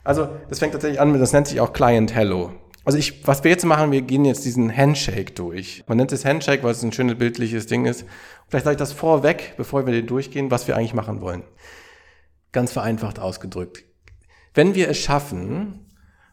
[0.04, 2.52] Also das fängt tatsächlich an das nennt sich auch Client Hello.
[2.84, 5.84] Also ich, was wir jetzt machen, wir gehen jetzt diesen Handshake durch.
[5.86, 8.06] Man nennt es Handshake, weil es ein schönes bildliches Ding ist.
[8.48, 11.44] Vielleicht sage ich das vorweg, bevor wir den durchgehen, was wir eigentlich machen wollen.
[12.52, 13.84] Ganz vereinfacht ausgedrückt.
[14.54, 15.86] Wenn wir es schaffen,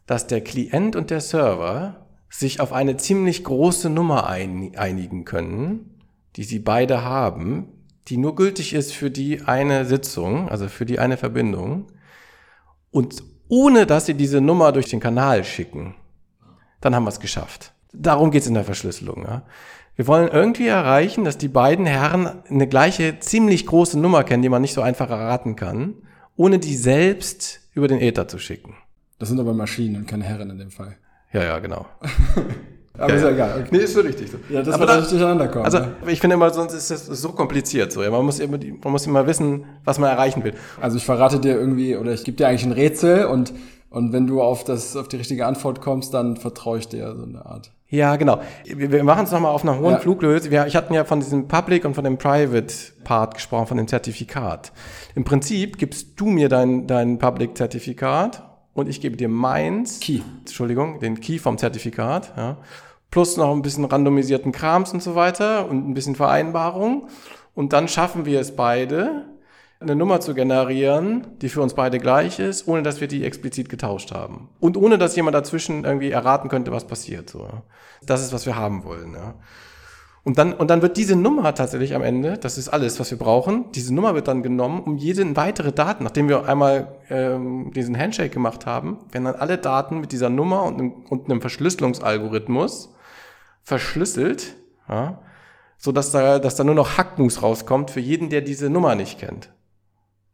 [0.06, 6.02] dass der Klient und der Server sich auf eine ziemlich große Nummer einigen können,
[6.36, 11.00] die sie beide haben, die nur gültig ist für die eine Sitzung, also für die
[11.00, 11.88] eine Verbindung,
[12.90, 15.96] und ohne dass sie diese Nummer durch den Kanal schicken,
[16.82, 17.74] dann haben wir es geschafft.
[17.94, 19.24] Darum geht es in der Verschlüsselung.
[19.24, 19.44] Ja.
[19.96, 24.50] Wir wollen irgendwie erreichen, dass die beiden Herren eine gleiche, ziemlich große Nummer kennen, die
[24.50, 25.96] man nicht so einfach erraten kann,
[26.36, 28.76] ohne die selbst über den Äther zu schicken.
[29.18, 30.98] Das sind aber Maschinen und keine Herren in dem Fall.
[31.34, 31.88] Ja, ja, genau.
[32.98, 33.60] Aber ja, ist ja egal.
[33.60, 33.68] Okay.
[33.72, 34.38] Nee, ist so richtig so.
[34.50, 35.66] Ja, das aber wird nicht durcheinander kommen.
[35.66, 38.02] Also, ich finde immer, sonst ist das so kompliziert so.
[38.02, 40.54] Ja, man muss immer, man muss immer wissen, was man erreichen will.
[40.82, 43.54] Also ich verrate dir irgendwie, oder ich gebe dir eigentlich ein Rätsel und,
[43.90, 47.24] und wenn du auf das, auf die richtige Antwort kommst, dann vertraue ich dir so
[47.24, 47.72] eine Art.
[47.90, 48.42] Ja, genau.
[48.66, 50.00] Wir, machen es nochmal auf einer hohen ja.
[50.00, 50.44] Flughöhe.
[50.50, 53.88] Wir, ich hatte ja von diesem Public und von dem Private Part gesprochen, von dem
[53.88, 54.74] Zertifikat.
[55.16, 60.02] Im Prinzip gibst du mir dein, dein Public-Zertifikat und ich gebe dir meins.
[60.02, 60.20] Key.
[60.40, 62.34] Entschuldigung, den Key vom Zertifikat.
[62.36, 62.58] Ja
[63.12, 67.08] plus noch ein bisschen randomisierten Krams und so weiter und ein bisschen Vereinbarung.
[67.56, 69.26] Und dann schaffen wir es beide,
[69.80, 73.70] eine Nummer zu generieren, die für uns beide gleich ist, ohne dass wir die explizit
[73.70, 74.50] getauscht haben.
[74.60, 77.30] Und ohne dass jemand dazwischen irgendwie erraten könnte, was passiert.
[77.30, 77.48] So.
[78.06, 79.14] Das ist, was wir haben wollen.
[79.14, 79.36] Ja.
[80.24, 83.18] Und dann, und dann wird diese Nummer tatsächlich am Ende, das ist alles, was wir
[83.18, 87.98] brauchen, diese Nummer wird dann genommen, um jede weitere Daten, nachdem wir einmal ähm, diesen
[87.98, 92.94] Handshake gemacht haben, werden dann alle Daten mit dieser Nummer und einem, und einem Verschlüsselungsalgorithmus
[93.68, 94.56] verschlüsselt,
[94.88, 95.20] ja,
[95.78, 99.20] so dass da, dass da nur noch Hackmus rauskommt für jeden, der diese Nummer nicht
[99.20, 99.50] kennt.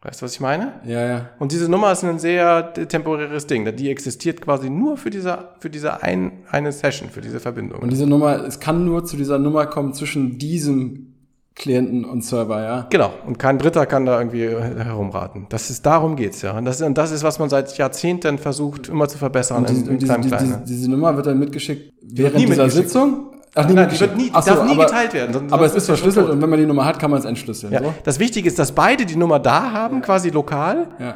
[0.04, 0.74] Weißt du, was ich meine?
[0.86, 1.30] Ja, ja.
[1.40, 3.76] Und diese Nummer ist ein sehr temporäres Ding.
[3.76, 7.80] Die existiert quasi nur für diese, für diese ein, eine Session, für diese Verbindung.
[7.80, 11.13] Und diese Nummer, es kann nur zu dieser Nummer kommen zwischen diesem
[11.56, 12.88] Klienten und Server, ja?
[12.90, 13.14] Genau.
[13.28, 15.46] Und kein Dritter kann da irgendwie herumraten.
[15.50, 16.58] Das ist, darum geht's, ja.
[16.58, 19.58] Und das, und das ist, was man seit Jahrzehnten versucht, immer zu verbessern.
[19.58, 23.34] Und, diese, in, in diese, diese, diese, Nummer wird dann mitgeschickt während dieser Sitzung?
[23.56, 25.54] Ach, Nein, die wird nie, Ach so, darf nie aber, geteilt werden.
[25.54, 27.72] aber es ist verschlüsselt und wenn man die Nummer hat, kann man es entschlüsseln.
[27.72, 27.84] Ja.
[27.84, 27.94] So?
[28.04, 30.02] Das Wichtige ist, dass beide die Nummer da haben, ja.
[30.02, 30.88] quasi lokal.
[31.00, 31.16] Ja.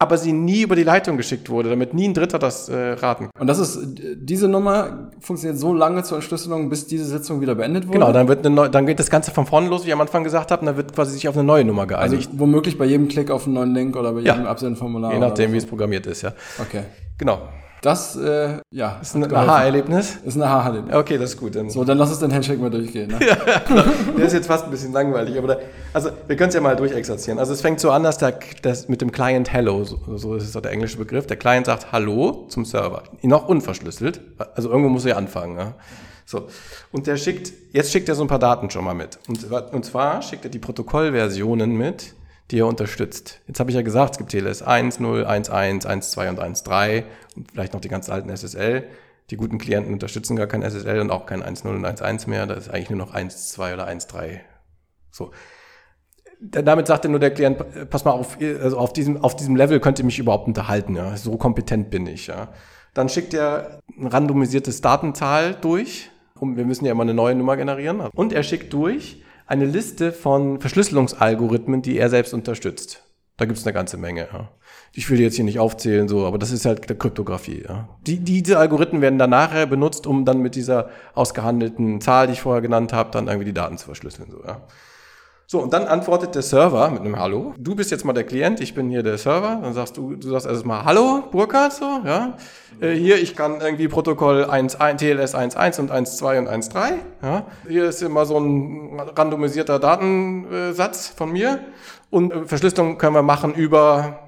[0.00, 3.24] Aber sie nie über die Leitung geschickt wurde, damit nie ein Dritter das äh, raten
[3.24, 3.40] kann.
[3.40, 3.80] Und das ist,
[4.16, 7.98] diese Nummer funktioniert so lange zur Entschlüsselung, bis diese Sitzung wieder beendet wurde?
[7.98, 10.00] Genau, dann wird eine neu, dann geht das Ganze von vorne los, wie ich am
[10.00, 12.30] Anfang gesagt habe, und dann wird quasi sich auf eine neue Nummer Also geeinigt.
[12.32, 14.34] ich, womöglich bei jedem Klick auf einen neuen Link oder bei Ja.
[14.34, 15.12] jedem Absendeformular.
[15.12, 16.32] je nachdem, wie oder es programmiert ist, ja.
[16.56, 16.62] so.
[16.62, 16.82] Okay.
[17.18, 17.40] Genau.
[17.82, 18.98] Das, äh, ja.
[19.00, 19.32] Ist ein.
[19.32, 20.18] Aha-Erlebnis.
[20.24, 21.54] Ist ein aha Okay, das ist gut.
[21.54, 23.08] Dann So, dann lass uns den Handshake mal durchgehen.
[23.10, 23.18] Ne?
[24.16, 25.56] Der ist jetzt fast ein bisschen langweilig, aber da,
[25.92, 27.38] also wir können es ja mal durchexerzieren.
[27.38, 30.44] Also es fängt so an, dass der, das mit dem Client Hello, so, so ist
[30.44, 34.20] es der englische Begriff, der Client sagt Hallo zum Server, noch unverschlüsselt,
[34.54, 35.58] also irgendwo muss er ja anfangen.
[35.58, 35.74] Ja?
[36.28, 36.46] So.
[36.92, 39.18] Und der schickt, jetzt schickt er so ein paar Daten schon mal mit.
[39.28, 42.14] Und, und zwar schickt er die Protokollversionen mit,
[42.50, 43.40] die er unterstützt.
[43.46, 46.40] Jetzt habe ich ja gesagt, es gibt TLS 1, 0, 1, 1, 1, 2 und
[46.40, 47.04] 1, 3
[47.36, 48.84] und vielleicht noch die ganz alten SSL.
[49.30, 52.46] Die guten Klienten unterstützen gar kein SSL und auch kein 1.0 und 1.1 mehr.
[52.46, 54.40] Da ist eigentlich nur noch 1.2 oder 1.3.
[55.10, 55.30] So.
[56.40, 59.80] Da- Damit sagte nur der Klient, pass mal auf, also auf diesem, auf diesem Level
[59.80, 61.16] könnt ihr mich überhaupt unterhalten, ja.
[61.18, 62.48] So kompetent bin ich, ja.
[62.94, 66.10] Dann schickt er ein randomisiertes Datenzahl durch.
[66.40, 68.00] Wir müssen ja immer eine neue Nummer generieren.
[68.14, 73.02] Und er schickt durch eine Liste von Verschlüsselungsalgorithmen, die er selbst unterstützt.
[73.38, 74.50] Da gibt's eine ganze Menge, ja.
[74.92, 77.88] Ich will die jetzt hier nicht aufzählen, so, aber das ist halt der Kryptographie, ja.
[78.06, 82.42] Die, diese Algorithmen werden dann nachher benutzt, um dann mit dieser ausgehandelten Zahl, die ich
[82.42, 84.62] vorher genannt habe, dann irgendwie die Daten zu verschlüsseln, so, ja.
[85.50, 87.54] So, und dann antwortet der Server mit einem Hallo.
[87.56, 89.60] Du bist jetzt mal der Klient, ich bin hier der Server.
[89.62, 92.36] Dann sagst du, du sagst erstmal Hallo, Burkhard, so, ja.
[92.82, 97.46] Äh, hier, ich kann irgendwie Protokoll 1, 1, TLS 1.1 und 1.2 und 1.3, ja.
[97.66, 101.60] Hier ist immer so ein randomisierter Datensatz von mir.
[102.10, 104.27] Und äh, Verschlüsselung können wir machen über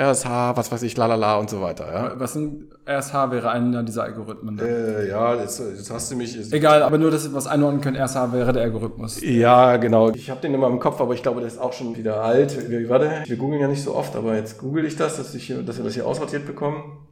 [0.00, 2.12] RSH, was weiß ich, lalala und so weiter, ja.
[2.18, 4.54] Was sind, RSH wäre einer dieser Algorithmen.
[4.54, 4.62] Ne?
[4.62, 6.34] Äh, ja, jetzt, jetzt hast du mich.
[6.34, 9.20] Jetzt, Egal, aber nur, dass wir was einordnen können, RSH wäre der Algorithmus.
[9.20, 10.10] Ja, genau.
[10.10, 12.70] Ich habe den immer im Kopf, aber ich glaube, der ist auch schon wieder alt.
[12.70, 15.44] Wir, warte, wir googeln ja nicht so oft, aber jetzt google ich das, dass, ich,
[15.46, 17.06] hier- dass wir das hier aussortiert bekommen.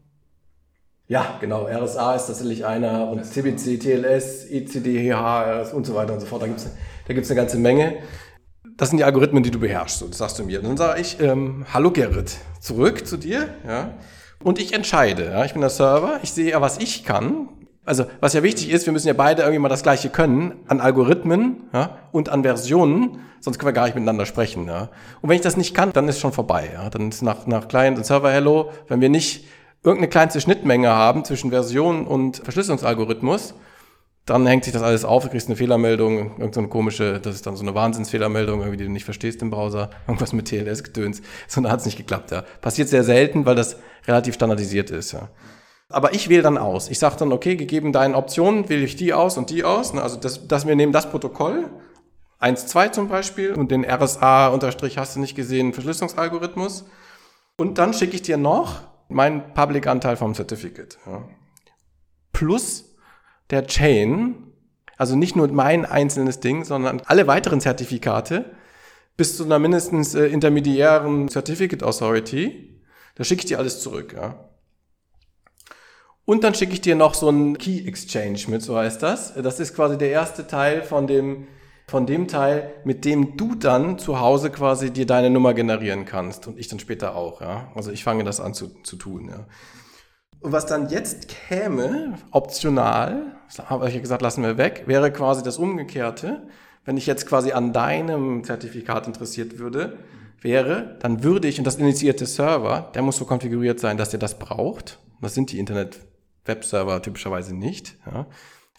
[1.06, 1.66] Ja, genau.
[1.66, 6.42] RSA ist tatsächlich einer und CBC, TLS, ECD, HRS und so weiter und so fort.
[6.42, 6.68] Da gibt's
[7.06, 7.94] da gibt's eine ganze Menge.
[8.78, 9.98] Das sind die Algorithmen, die du beherrschst.
[9.98, 10.62] So, das sagst du mir.
[10.62, 13.48] Dann sage ich, ähm, hallo Gerrit, zurück zu dir.
[13.66, 13.94] Ja.
[14.42, 15.32] Und ich entscheide.
[15.32, 15.44] Ja.
[15.44, 16.20] Ich bin der Server.
[16.22, 17.48] Ich sehe ja, was ich kann.
[17.84, 20.80] Also, was ja wichtig ist, wir müssen ja beide irgendwie mal das Gleiche können an
[20.80, 24.68] Algorithmen ja, und an Versionen, sonst können wir gar nicht miteinander sprechen.
[24.68, 24.90] Ja.
[25.22, 26.70] Und wenn ich das nicht kann, dann ist schon vorbei.
[26.72, 26.88] Ja.
[26.88, 29.46] Dann ist nach, nach Client und Server Hello, wenn wir nicht
[29.82, 33.54] irgendeine kleinste Schnittmenge haben zwischen Version und Verschlüsselungsalgorithmus,
[34.28, 37.46] dann hängt sich das alles auf, du kriegst eine Fehlermeldung, irgend so komische, das ist
[37.46, 41.72] dann so eine Wahnsinnsfehlermeldung, irgendwie, die du nicht verstehst im Browser, irgendwas mit TLS-Gedöns, sondern
[41.72, 42.44] hat es nicht geklappt, ja.
[42.60, 45.28] Passiert sehr selten, weil das relativ standardisiert ist, ja.
[45.90, 46.90] Aber ich wähle dann aus.
[46.90, 49.94] Ich sage dann, okay, gegeben deinen Optionen, wähle ich die aus und die aus.
[49.94, 51.70] ne, Also, das, dass wir nehmen das Protokoll,
[52.40, 56.84] 1.2 zum Beispiel, und den RSA unterstrich hast du nicht gesehen, Verschlüsselungsalgorithmus.
[57.56, 60.98] Und dann schicke ich dir noch meinen Public-Anteil vom Certificate.
[61.06, 61.24] Ja.
[62.32, 62.87] Plus
[63.50, 64.34] der Chain,
[64.96, 68.44] also nicht nur mein einzelnes Ding, sondern alle weiteren Zertifikate
[69.16, 72.82] bis zu einer mindestens äh, intermediären Certificate Authority.
[73.16, 74.14] Da schicke ich dir alles zurück.
[74.16, 74.48] Ja.
[76.24, 79.34] Und dann schicke ich dir noch so einen Key Exchange mit, so heißt das.
[79.34, 81.46] Das ist quasi der erste Teil von dem,
[81.86, 86.46] von dem Teil, mit dem du dann zu Hause quasi dir deine Nummer generieren kannst.
[86.46, 87.72] Und ich dann später auch, ja.
[87.74, 89.46] Also ich fange das an zu, zu tun, ja.
[90.40, 95.42] Und was dann jetzt käme, optional, habe ich ja gesagt, lassen wir weg, wäre quasi
[95.42, 96.42] das Umgekehrte.
[96.84, 99.98] Wenn ich jetzt quasi an deinem Zertifikat interessiert würde,
[100.40, 104.20] wäre, dann würde ich, und das initiierte Server, der muss so konfiguriert sein, dass der
[104.20, 104.98] das braucht.
[105.20, 107.96] Das sind die Internet-Web-Server typischerweise nicht.
[108.06, 108.26] Ja.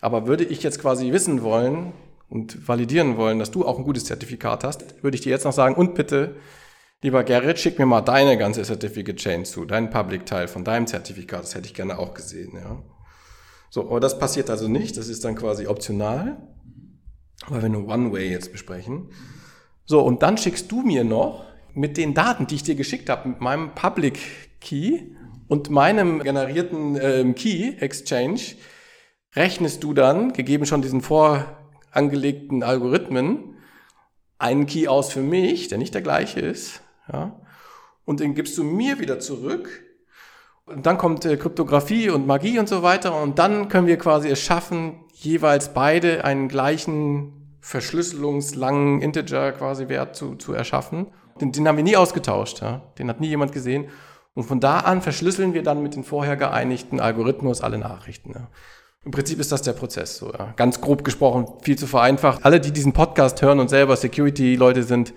[0.02, 1.92] Aber würde ich jetzt quasi wissen wollen
[2.30, 5.54] und validieren wollen, dass du auch ein gutes Zertifikat hast, würde ich dir jetzt noch
[5.54, 6.36] sagen, und bitte,
[7.02, 11.44] Lieber Gerrit, schick mir mal deine ganze Certificate Chain zu, deinen Public-Teil von deinem Zertifikat.
[11.44, 12.84] Das hätte ich gerne auch gesehen, ja.
[13.70, 14.98] So, aber das passiert also nicht.
[14.98, 16.38] Das ist dann quasi optional.
[17.48, 19.12] Wenn wir One-Way jetzt besprechen.
[19.86, 23.30] So, und dann schickst du mir noch mit den Daten, die ich dir geschickt habe,
[23.30, 24.20] mit meinem Public
[24.60, 25.00] Key
[25.48, 28.42] und meinem generierten ähm, Key Exchange,
[29.38, 33.56] rechnest du dann, gegeben schon diesen vorangelegten Algorithmen,
[34.38, 37.40] einen Key aus für mich, der nicht der gleiche ist, ja,
[38.10, 39.70] und den gibst du mir wieder zurück.
[40.66, 43.20] Und dann kommt äh, Kryptographie und Magie und so weiter.
[43.22, 50.16] Und dann können wir quasi es schaffen, jeweils beide einen gleichen verschlüsselungslangen Integer quasi Wert
[50.16, 51.08] zu, zu erschaffen.
[51.40, 52.62] Den, den haben wir nie ausgetauscht.
[52.62, 52.82] Ja?
[52.98, 53.90] Den hat nie jemand gesehen.
[54.34, 58.32] Und von da an verschlüsseln wir dann mit den vorher geeinigten Algorithmus alle Nachrichten.
[58.34, 58.48] Ja?
[59.06, 60.18] Im Prinzip ist das der Prozess.
[60.18, 60.54] So, ja.
[60.56, 62.44] Ganz grob gesprochen, viel zu vereinfacht.
[62.44, 65.14] Alle, die diesen Podcast hören und selber Security-Leute sind,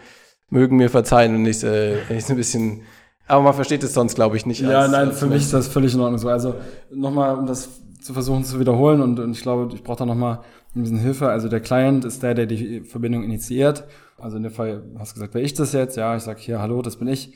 [0.52, 2.82] mögen mir verzeihen, wenn ich es äh, ein bisschen
[3.26, 4.60] Aber man versteht es sonst, glaube ich, nicht.
[4.60, 6.28] Ja, als, nein, als für mich ist das völlig in Ordnung so.
[6.28, 6.54] Also
[6.94, 7.70] nochmal, um das
[8.02, 10.40] zu versuchen zu wiederholen und, und ich glaube, ich brauche da nochmal
[10.74, 11.28] ein bisschen Hilfe.
[11.28, 13.84] Also der Client ist der, der die Verbindung initiiert.
[14.18, 15.96] Also in dem Fall hast du gesagt, wer ich das jetzt?
[15.96, 17.32] Ja, ich sage hier, hallo, das bin ich.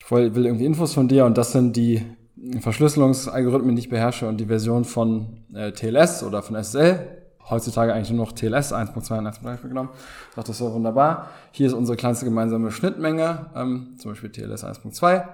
[0.00, 2.02] Ich will, will irgendwie Infos von dir und das sind die
[2.60, 7.17] Verschlüsselungsalgorithmen, die ich beherrsche und die Version von äh, TLS oder von SSL.
[7.50, 9.90] Heutzutage eigentlich nur noch TLS 1.2 und 1.3 genommen.
[10.30, 11.30] Ich dachte, das war wunderbar.
[11.52, 15.24] Hier ist unsere kleinste gemeinsame Schnittmenge, ähm, zum Beispiel TLS 1.2.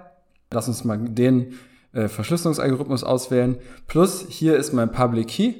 [0.53, 1.55] Lass uns mal den
[1.92, 3.57] äh, Verschlüsselungsalgorithmus auswählen.
[3.87, 5.55] Plus hier ist mein Public Key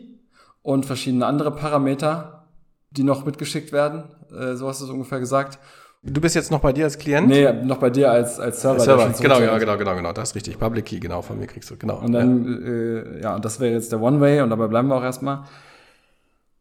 [0.63, 2.47] und verschiedene andere Parameter,
[2.91, 4.05] die noch mitgeschickt werden.
[4.31, 5.59] Äh, so hast du es ungefähr gesagt.
[6.07, 7.29] Du bist jetzt noch bei dir als Klient?
[7.29, 8.77] Nee, noch bei dir als, als Server.
[8.77, 9.11] Als Server.
[9.23, 10.13] Genau, ja, genau, genau, genau.
[10.13, 10.59] Das ist richtig.
[10.59, 11.99] Public Key, genau, von mir kriegst du, genau.
[11.99, 15.03] Und dann, ja, äh, ja das wäre jetzt der One-Way und dabei bleiben wir auch
[15.03, 15.45] erstmal.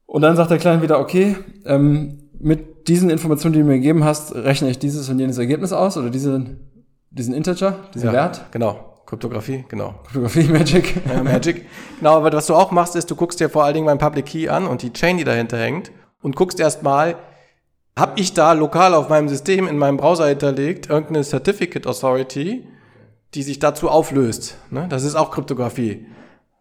[0.06, 1.36] Und dann sagt der Client wieder, okay,
[1.66, 5.72] ähm, mit diesen Informationen, die du mir gegeben hast, rechne ich dieses und jenes Ergebnis
[5.72, 6.72] aus oder diesen,
[7.10, 8.46] diesen Integer, diesen ja, Wert.
[8.52, 8.94] Genau.
[9.06, 9.96] Kryptographie, genau.
[10.06, 10.96] Kryptographie, Magic.
[11.08, 11.66] Ja, Magic.
[12.00, 14.26] Genau, aber was du auch machst, ist, du guckst dir vor allen Dingen mein Public
[14.26, 17.16] Key an und die Chain, die dahinter hängt und guckst erstmal,
[17.98, 22.68] habe ich da lokal auf meinem System in meinem Browser hinterlegt irgendeine Certificate Authority,
[23.36, 24.58] die sich dazu auflöst.
[24.72, 24.88] Ne?
[24.90, 26.08] Das ist auch Kryptographie.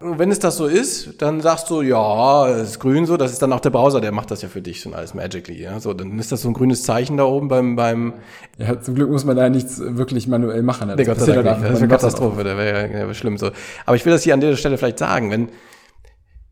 [0.05, 3.43] Wenn es das so ist, dann sagst du, ja, es ist grün so, das ist
[3.43, 5.63] dann auch der Browser, der macht das ja für dich schon alles magically.
[5.63, 5.81] Ja?
[5.81, 8.15] So, dann ist das so ein grünes Zeichen da oben beim, beim
[8.59, 10.89] Ja, zum Glück muss man da nichts wirklich manuell machen.
[10.89, 11.65] Das, nee, Gott sei Dank nicht.
[11.65, 13.51] das ist eine Katastrophe, der wäre ja, wär schlimm so.
[13.87, 15.49] Aber ich will das hier an dieser Stelle vielleicht sagen, wenn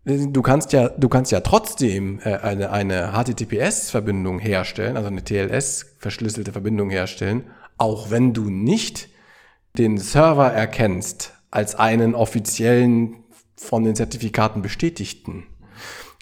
[0.05, 6.53] Du kannst ja, du kannst ja trotzdem äh, eine, eine HTTPS-Verbindung herstellen, also eine TLS-verschlüsselte
[6.53, 7.45] Verbindung herstellen,
[7.77, 9.11] auch wenn du nicht
[9.77, 13.17] den Server erkennst als einen offiziellen
[13.61, 15.47] von den Zertifikaten bestätigten.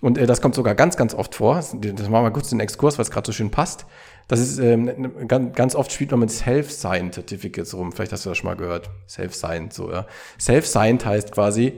[0.02, 1.54] Und äh, das kommt sogar ganz, ganz oft vor.
[1.54, 3.86] Das machen wir kurz den Exkurs, weil es gerade so schön passt.
[4.26, 7.92] Das ist ähm, ganz, ganz oft spielt man mit Self-Signed Certificates rum.
[7.92, 8.90] Vielleicht hast du das schon mal gehört.
[9.08, 10.06] Self-Signed, so, ja.
[10.38, 11.72] Self-Signed heißt quasi,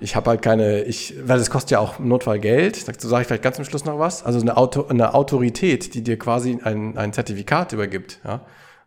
[0.00, 2.88] ich habe halt keine, ich, weil es kostet ja auch Notfall Geld.
[2.88, 4.24] Dazu sage ich vielleicht ganz zum Schluss noch was.
[4.24, 8.40] Also eine, Auto, eine Autorität, die dir quasi ein, ein Zertifikat übergibt, ja.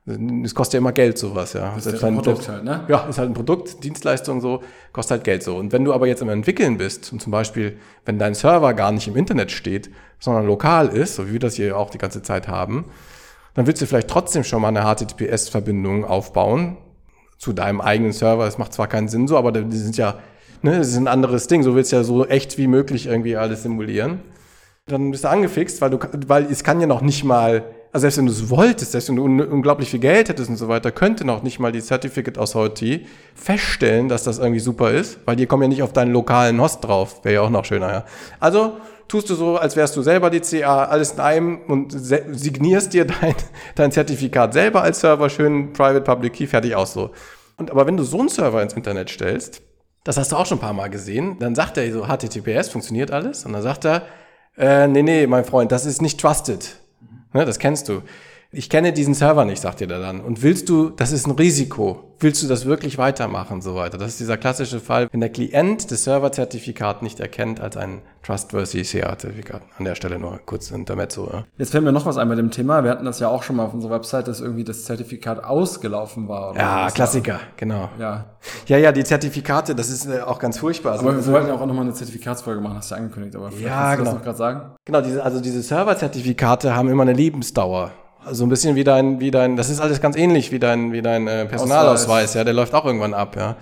[0.05, 1.73] Es kostet ja immer Geld, sowas, ja.
[1.75, 2.85] Das ist halt ein Produkt halt, ne?
[2.87, 5.57] Ja, ist halt ein Produkt, Dienstleistung so, kostet halt Geld so.
[5.57, 8.91] Und wenn du aber jetzt im Entwickeln bist und zum Beispiel, wenn dein Server gar
[8.91, 12.23] nicht im Internet steht, sondern lokal ist, so wie wir das hier auch die ganze
[12.23, 12.85] Zeit haben,
[13.53, 16.77] dann willst du vielleicht trotzdem schon mal eine HTTPS-Verbindung aufbauen
[17.37, 18.45] zu deinem eigenen Server.
[18.45, 20.17] Das macht zwar keinen Sinn so, aber die sind ja
[20.63, 21.63] Ne, das ist ein anderes Ding.
[21.63, 24.21] So willst du ja so echt wie möglich irgendwie alles simulieren.
[24.85, 28.17] Dann bist du angefixt, weil du, weil es kann ja noch nicht mal, also selbst
[28.17, 30.91] wenn du es wolltest, selbst wenn du un unglaublich viel Geld hättest und so weiter,
[30.91, 35.45] könnte noch nicht mal die Certificate Authority feststellen, dass das irgendwie super ist, weil die
[35.45, 37.23] kommen ja nicht auf deinen lokalen Host drauf.
[37.23, 38.05] Wäre ja auch noch schöner, ja.
[38.39, 38.77] Also
[39.09, 43.05] tust du so, als wärst du selber die CA, alles in einem und signierst dir
[43.05, 43.35] dein,
[43.75, 47.11] dein Zertifikat selber als Server, schön Private Public Key, fertig aus so.
[47.57, 49.61] Und aber wenn du so einen Server ins Internet stellst,
[50.03, 51.37] das hast du auch schon ein paar Mal gesehen.
[51.39, 53.45] Dann sagt er so, HTTPS funktioniert alles.
[53.45, 54.03] Und dann sagt er,
[54.57, 56.77] äh, nee, nee, mein Freund, das ist nicht trusted.
[57.33, 58.01] Ne, das kennst du
[58.53, 60.19] ich kenne diesen Server nicht, sagt ihr da dann.
[60.19, 63.97] Und willst du, das ist ein Risiko, willst du das wirklich weitermachen, so weiter.
[63.97, 68.83] Das ist dieser klassische Fall, wenn der Klient das Serverzertifikat nicht erkennt als ein trustworthy
[68.83, 69.61] CA-Zertifikat.
[69.77, 71.29] An der Stelle nur kurz Intermezzo.
[71.31, 71.45] Ja.
[71.57, 72.83] Jetzt fällt mir noch was ein bei dem Thema.
[72.83, 76.27] Wir hatten das ja auch schon mal auf unserer Website, dass irgendwie das Zertifikat ausgelaufen
[76.27, 76.53] war.
[76.57, 77.39] ja, Klassiker, war.
[77.55, 77.89] genau.
[77.99, 78.35] Ja.
[78.67, 80.91] ja, ja, die Zertifikate, das ist äh, auch ganz furchtbar.
[80.91, 83.35] Also, aber wir wollten ja auch nochmal eine Zertifikatsfolge machen, hast du ja angekündigt.
[83.37, 84.11] Aber vielleicht ja, kannst du genau.
[84.11, 84.75] das noch gerade sagen.
[84.83, 87.91] Genau, diese, also diese Serverzertifikate haben immer eine Lebensdauer.
[88.29, 91.01] So ein bisschen wie dein, wie dein, das ist alles ganz ähnlich wie dein, wie
[91.01, 92.33] dein äh, Personalausweis, Ausweis.
[92.35, 93.55] ja, der läuft auch irgendwann ab, ja.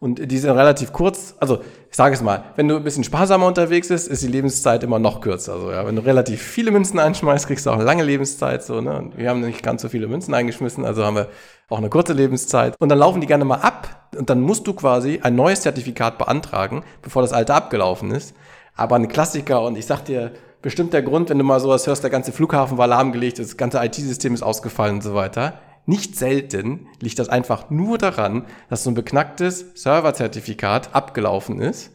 [0.00, 3.46] Und die sind relativ kurz, also ich sage es mal, wenn du ein bisschen sparsamer
[3.46, 5.60] unterwegs bist, ist die Lebenszeit immer noch kürzer.
[5.60, 5.86] So, ja.
[5.86, 8.64] Wenn du relativ viele Münzen einschmeißt, kriegst du auch eine lange Lebenszeit.
[8.64, 8.96] So, ne?
[8.96, 11.28] Und wir haben nicht ganz so viele Münzen eingeschmissen, also haben wir
[11.68, 12.76] auch eine kurze Lebenszeit.
[12.80, 16.16] Und dann laufen die gerne mal ab und dann musst du quasi ein neues Zertifikat
[16.16, 18.34] beantragen, bevor das alte abgelaufen ist.
[18.74, 22.02] Aber ein Klassiker und ich sag dir, bestimmt der Grund, wenn du mal sowas hörst,
[22.02, 25.60] der ganze Flughafen war lahmgelegt, das ganze IT-System ist ausgefallen und so weiter.
[25.86, 31.92] Nicht selten liegt das einfach nur daran, dass so ein beknacktes Serverzertifikat abgelaufen ist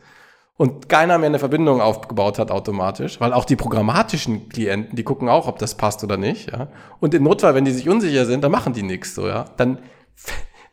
[0.58, 5.30] und keiner mehr eine Verbindung aufgebaut hat automatisch, weil auch die programmatischen Klienten, die gucken
[5.30, 6.68] auch, ob das passt oder nicht, ja.
[7.00, 9.46] Und im Notfall, wenn die sich unsicher sind, dann machen die nichts, so, ja.
[9.58, 9.80] Dann,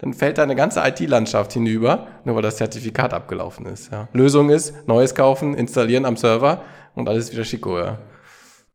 [0.03, 4.09] dann fällt deine ganze IT-Landschaft hinüber, nur weil das Zertifikat abgelaufen ist, ja.
[4.13, 6.61] Lösung ist, neues kaufen, installieren am Server,
[6.95, 7.99] und alles wieder schicko, ja.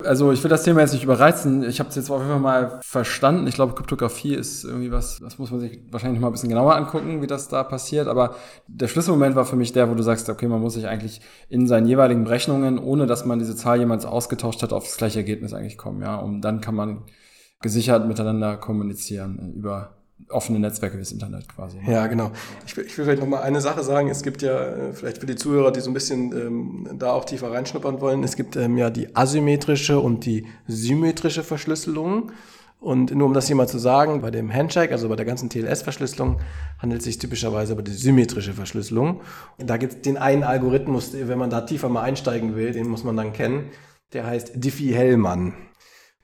[0.03, 1.63] Also ich will das Thema jetzt nicht überreizen.
[1.63, 3.47] Ich habe es jetzt auf jeden Fall mal verstanden.
[3.47, 6.75] Ich glaube, Kryptographie ist irgendwie was, das muss man sich wahrscheinlich mal ein bisschen genauer
[6.75, 8.07] angucken, wie das da passiert.
[8.07, 8.35] Aber
[8.67, 11.67] der Schlüsselmoment war für mich der, wo du sagst, okay, man muss sich eigentlich in
[11.67, 15.53] seinen jeweiligen Berechnungen, ohne dass man diese Zahl jemals ausgetauscht hat, auf das gleiche Ergebnis
[15.53, 16.03] eigentlich kommen.
[16.03, 17.05] Ja, und dann kann man
[17.61, 19.96] gesichert miteinander kommunizieren über
[20.29, 21.77] offene Netzwerke wie das Internet quasi.
[21.87, 22.31] Ja, genau.
[22.65, 24.09] Ich will, ich will vielleicht noch mal eine Sache sagen.
[24.09, 27.25] Es gibt ja äh, vielleicht für die Zuhörer, die so ein bisschen ähm, da auch
[27.25, 32.31] tiefer reinschnuppern wollen, es gibt ähm, ja die asymmetrische und die symmetrische Verschlüsselung.
[32.79, 35.49] Und nur um das hier mal zu sagen, bei dem Handshake, also bei der ganzen
[35.49, 36.39] TLS-Verschlüsselung,
[36.79, 39.21] handelt es sich typischerweise über die symmetrische Verschlüsselung.
[39.57, 43.03] Da gibt es den einen Algorithmus, wenn man da tiefer mal einsteigen will, den muss
[43.03, 43.71] man dann kennen.
[44.13, 45.53] Der heißt Diffie-Hellman.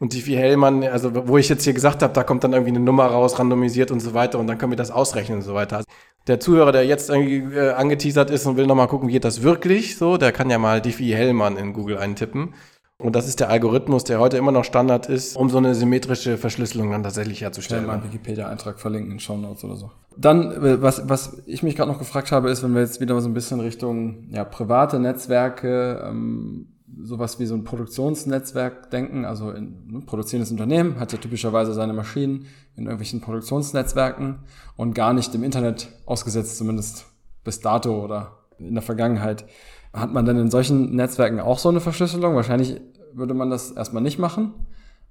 [0.04, 3.06] Und Diffie-Hellman, also wo ich jetzt hier gesagt habe, da kommt dann irgendwie eine Nummer
[3.06, 5.82] raus, randomisiert und so weiter und dann können wir das ausrechnen und so weiter.
[6.28, 9.95] Der Zuhörer, der jetzt irgendwie äh, angeteasert ist und will nochmal gucken, geht das wirklich
[9.95, 12.54] so, der kann ja mal Diffie-Hellman in Google eintippen.
[12.97, 16.38] Und das ist der Algorithmus, der heute immer noch Standard ist, um so eine symmetrische
[16.38, 17.86] Verschlüsselung dann tatsächlich herzustellen.
[17.86, 19.91] Mal einen Wikipedia-Eintrag verlinken in Show Notes oder so.
[20.18, 23.22] Dann, äh, was, was ich mich gerade noch gefragt habe, ist, wenn wir jetzt wieder
[23.22, 29.26] so ein bisschen Richtung ja, private Netzwerke, ähm, sowas wie so ein Produktionsnetzwerk denken.
[29.26, 34.39] Also ein ne, produzierendes Unternehmen hat ja typischerweise seine Maschinen in irgendwelchen Produktionsnetzwerken
[34.76, 37.06] und gar nicht im Internet ausgesetzt, zumindest
[37.44, 39.46] bis dato oder in der Vergangenheit.
[39.94, 42.36] Hat man denn in solchen Netzwerken auch so eine Verschlüsselung?
[42.36, 42.82] Wahrscheinlich
[43.14, 44.54] würde man das erstmal nicht machen.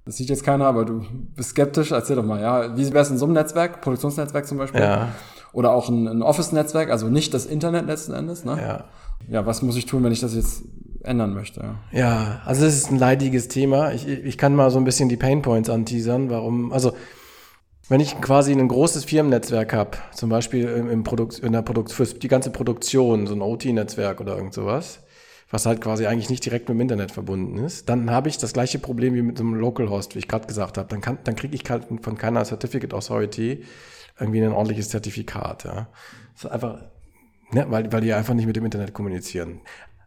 [0.05, 1.05] Das sieht jetzt keiner, aber du
[1.35, 1.91] bist skeptisch.
[1.91, 2.75] Erzähl doch mal, ja.
[2.75, 4.81] Wie wäre es in so einem Netzwerk, Produktionsnetzwerk zum Beispiel?
[4.81, 5.09] Ja.
[5.53, 8.57] Oder auch ein, ein Office-Netzwerk, also nicht das Internet letzten Endes, ne?
[8.59, 8.85] Ja.
[9.29, 10.63] Ja, was muss ich tun, wenn ich das jetzt
[11.03, 11.75] ändern möchte?
[11.91, 13.93] Ja, also es ist ein leidiges Thema.
[13.93, 16.93] Ich, ich kann mal so ein bisschen die Painpoints anteasern, warum, also
[17.89, 21.91] wenn ich quasi ein großes Firmennetzwerk habe, zum Beispiel im, im Produkt, in der Produkt,
[21.91, 25.01] für die ganze Produktion, so ein OT-Netzwerk oder irgend sowas,
[25.49, 28.53] was halt quasi eigentlich nicht direkt mit dem Internet verbunden ist, dann habe ich das
[28.53, 30.87] gleiche Problem wie mit so einem Localhost, wie ich gerade gesagt habe.
[30.89, 33.63] Dann, dann kriege ich halt von keiner Certificate Authority
[34.19, 35.65] irgendwie ein ordentliches Zertifikat.
[35.65, 35.87] Ja.
[36.33, 36.79] Das ist einfach,
[37.51, 39.61] ne, weil, weil die einfach nicht mit dem Internet kommunizieren.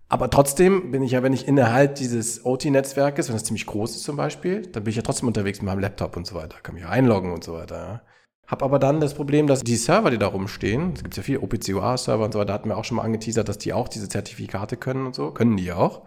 [0.09, 4.05] Aber trotzdem bin ich ja, wenn ich innerhalb dieses OT-Netzwerkes, wenn das ziemlich groß ist
[4.05, 6.77] zum Beispiel, dann bin ich ja trotzdem unterwegs mit meinem Laptop und so weiter, kann
[6.77, 7.77] mich einloggen und so weiter.
[7.77, 8.03] Ja.
[8.47, 11.41] Hab aber dann das Problem, dass die Server, die da rumstehen, es gibt ja viele
[11.41, 14.77] OPC-UA-Server und so weiter, hatten wir auch schon mal angeteasert, dass die auch diese Zertifikate
[14.77, 16.03] können und so, können die auch.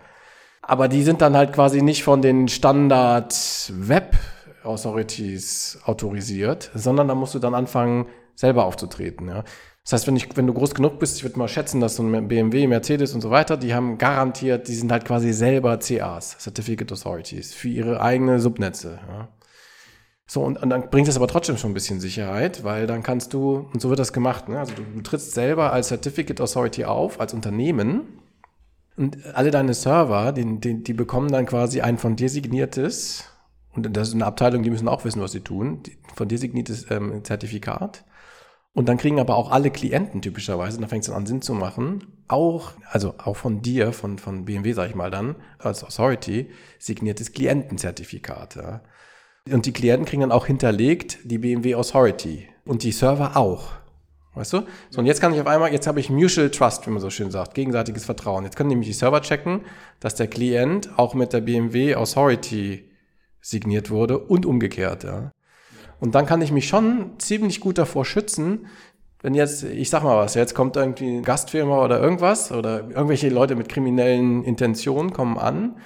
[0.61, 2.47] Aber die sind dann halt quasi nicht von den
[4.77, 9.27] Standard-Web-Authorities autorisiert, sondern da musst du dann anfangen, selber aufzutreten.
[9.27, 9.43] Ja.
[9.83, 12.03] Das heißt, wenn, ich, wenn du groß genug bist, ich würde mal schätzen, dass so
[12.03, 16.37] ein BMW, Mercedes und so weiter, die haben garantiert, die sind halt quasi selber CAs,
[16.39, 18.99] Certificate Authorities, für ihre eigene Subnetze.
[19.07, 19.27] Ja.
[20.27, 23.33] So, und, und dann bringt das aber trotzdem schon ein bisschen Sicherheit, weil dann kannst
[23.33, 24.59] du, und so wird das gemacht, ne?
[24.59, 28.19] also du, du trittst selber als Certificate Authority auf, als Unternehmen,
[28.95, 33.23] und alle deine Server, die, die, die bekommen dann quasi ein von dir signiertes,
[33.73, 35.83] und das ist eine Abteilung, die müssen auch wissen, was sie tun,
[36.15, 38.03] von dir signiertes ähm, Zertifikat.
[38.73, 42.05] Und dann kriegen aber auch alle Klienten typischerweise, da fängt es an Sinn zu machen,
[42.27, 47.31] auch, also auch von dir, von, von BMW, sag ich mal dann, als Authority, signiertes
[47.31, 48.55] Klientenzertifikat.
[48.55, 48.81] Ja.
[49.51, 53.71] Und die Klienten kriegen dann auch hinterlegt die BMW Authority und die Server auch.
[54.35, 54.61] Weißt du?
[54.91, 57.09] So, und jetzt kann ich auf einmal, jetzt habe ich Mutual Trust, wie man so
[57.09, 58.43] schön sagt, gegenseitiges Vertrauen.
[58.43, 59.61] Jetzt können nämlich die Server checken,
[59.99, 62.88] dass der Klient auch mit der BMW Authority
[63.41, 65.31] signiert wurde und umgekehrt, ja.
[65.99, 68.67] Und dann kann ich mich schon ziemlich gut davor schützen,
[69.21, 73.29] wenn jetzt, ich sag mal was, jetzt kommt irgendwie eine Gastfirma oder irgendwas oder irgendwelche
[73.29, 75.77] Leute mit kriminellen Intentionen kommen an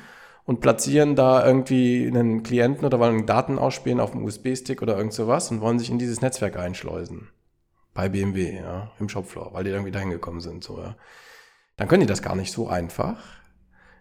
[0.45, 5.13] und platzieren da irgendwie einen Klienten oder wollen Daten ausspielen auf dem USB-Stick oder irgend
[5.13, 7.29] sowas und wollen sich in dieses Netzwerk einschleusen.
[7.95, 10.95] Bei BMW, ja, im Shopfloor, weil die irgendwie dahin gekommen sind, so, ja.
[11.77, 13.17] Dann können die das gar nicht so einfach.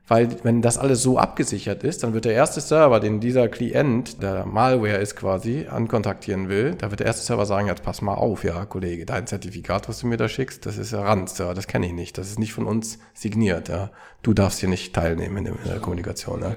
[0.09, 4.21] Weil wenn das alles so abgesichert ist, dann wird der erste Server, den dieser Klient,
[4.21, 8.15] der Malware ist quasi, ankontaktieren will, da wird der erste Server sagen, jetzt pass mal
[8.15, 11.67] auf, ja, Kollege, dein Zertifikat, was du mir da schickst, das ist ja ja, das
[11.69, 13.91] kenne ich nicht, das ist nicht von uns signiert, ja.
[14.23, 16.57] Du darfst hier nicht teilnehmen in der Kommunikation, ja.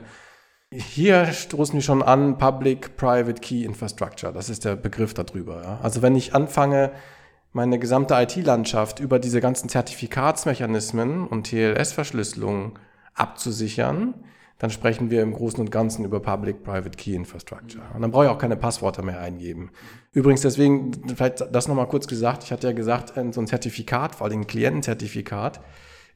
[0.73, 4.33] Hier stoßen wir schon an Public-Private Key Infrastructure.
[4.33, 5.61] Das ist der Begriff darüber.
[5.63, 5.79] Ja.
[5.81, 6.91] Also wenn ich anfange,
[7.53, 12.77] meine gesamte IT-Landschaft über diese ganzen Zertifikatsmechanismen und TLS-Verschlüsselung
[13.15, 14.13] abzusichern,
[14.57, 17.83] dann sprechen wir im Großen und Ganzen über Public-Private Key Infrastructure.
[17.93, 19.71] Und dann brauche ich auch keine Passworte mehr eingeben.
[20.13, 24.27] Übrigens, deswegen, vielleicht das nochmal kurz gesagt, ich hatte ja gesagt, so ein Zertifikat, vor
[24.27, 25.59] allem ein Klientenzertifikat,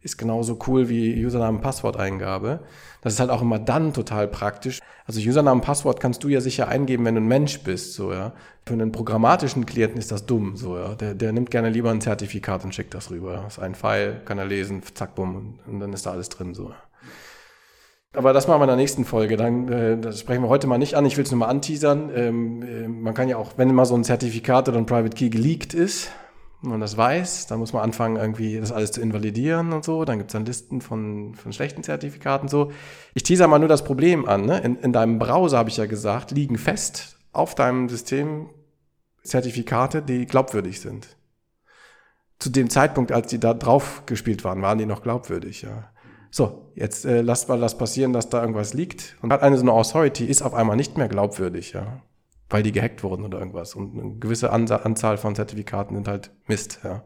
[0.02, 2.62] ist genauso cool wie Username Passworteingabe.
[3.02, 4.80] Das ist halt auch immer dann total praktisch.
[5.06, 8.34] Also Username Passwort kannst du ja sicher eingeben, wenn du ein Mensch bist, so, ja.
[8.66, 10.95] Für einen programmatischen Klienten ist das dumm, so, ja.
[10.95, 13.41] Der, der nimmt gerne lieber ein Zertifikat und schickt das rüber.
[13.43, 16.54] Das ist ein Pfeil, kann er lesen, zack, bumm, und dann ist da alles drin,
[16.54, 16.72] so.
[18.14, 19.38] Aber das machen wir in der nächsten Folge.
[19.38, 21.05] Dann, äh, das sprechen wir heute mal nicht an.
[21.05, 22.12] Ich will es nur mal anteasern.
[22.14, 25.30] Ähm, äh, man kann ja auch, wenn mal so ein Zertifikat oder ein Private Key
[25.30, 26.12] geleakt ist,
[26.62, 30.03] wenn man das weiß, dann muss man anfangen, irgendwie das alles zu invalidieren und so.
[30.05, 32.72] Dann gibt es dann Listen von, von schlechten Zertifikaten so.
[33.14, 34.45] Ich teaser mal nur das Problem an.
[34.45, 34.60] Ne?
[34.60, 38.49] In, in deinem Browser, habe ich ja gesagt, liegen fest auf deinem System
[39.24, 41.16] Zertifikate, die glaubwürdig sind.
[42.39, 45.91] Zu dem Zeitpunkt, als die da drauf gespielt waren, waren die noch glaubwürdig, ja.
[46.32, 49.15] So, jetzt äh, lasst mal das passieren, dass da irgendwas liegt.
[49.21, 52.01] Und hat eine so eine Authority ist auf einmal nicht mehr glaubwürdig, ja.
[52.49, 53.75] Weil die gehackt wurden oder irgendwas.
[53.75, 57.03] Und eine gewisse Anzahl von Zertifikaten sind halt Mist, ja.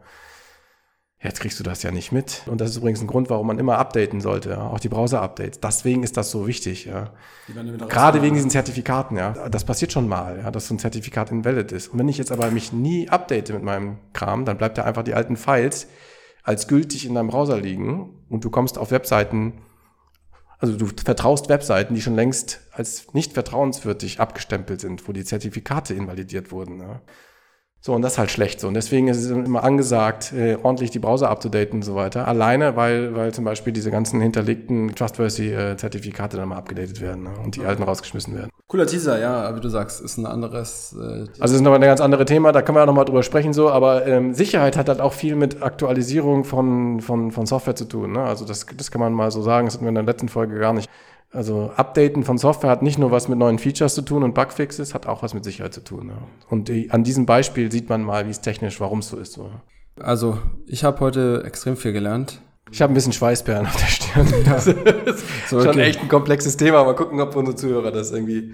[1.23, 2.41] Jetzt kriegst du das ja nicht mit.
[2.47, 4.67] Und das ist übrigens ein Grund, warum man immer updaten sollte, ja?
[4.67, 5.61] auch die Browser-Updates.
[5.61, 6.83] Deswegen ist das so wichtig.
[6.83, 7.11] Ja?
[7.87, 9.15] Gerade wegen diesen Zertifikaten.
[9.15, 11.87] Ja, das passiert schon mal, ja, dass so ein Zertifikat invalid ist.
[11.87, 15.03] Und wenn ich jetzt aber mich nie update mit meinem Kram, dann bleibt ja einfach
[15.03, 15.87] die alten Files
[16.43, 19.61] als gültig in deinem Browser liegen und du kommst auf Webseiten,
[20.59, 25.93] also du vertraust Webseiten, die schon längst als nicht vertrauenswürdig abgestempelt sind, wo die Zertifikate
[25.93, 26.79] invalidiert wurden.
[26.79, 27.01] Ja?
[27.85, 28.69] So, und das ist halt schlecht so.
[28.69, 32.25] Und deswegen ist es immer angesagt, äh, ordentlich die Browser up-to-date und so weiter.
[32.25, 37.31] Alleine, weil, weil zum Beispiel diese ganzen hinterlegten Trustworthy-Zertifikate dann mal abgedatet werden ne?
[37.43, 38.49] und die alten rausgeschmissen werden.
[38.67, 40.95] Cooler Teaser, ja, wie du sagst, ist ein anderes.
[40.97, 43.51] Äh, also ist nochmal ein ganz anderes Thema, da können wir auch nochmal drüber sprechen,
[43.51, 47.83] so, aber ähm, Sicherheit hat halt auch viel mit Aktualisierung von, von, von Software zu
[47.83, 48.13] tun.
[48.13, 48.23] Ne?
[48.23, 50.57] Also das, das kann man mal so sagen, das hatten wir in der letzten Folge
[50.57, 50.89] gar nicht.
[51.33, 54.93] Also Updaten von Software hat nicht nur was mit neuen Features zu tun und Bugfixes,
[54.93, 56.09] hat auch was mit Sicherheit zu tun.
[56.09, 56.17] Ja.
[56.49, 59.33] Und an diesem Beispiel sieht man mal, wie es technisch, warum es so ist.
[59.33, 59.49] So.
[59.99, 62.39] Also ich habe heute extrem viel gelernt.
[62.71, 64.33] Ich habe ein bisschen Schweißperlen auf der Stirn.
[64.45, 65.65] Das ist so, okay.
[65.65, 66.83] schon echt ein komplexes Thema.
[66.83, 68.53] Mal gucken, ob unsere Zuhörer das irgendwie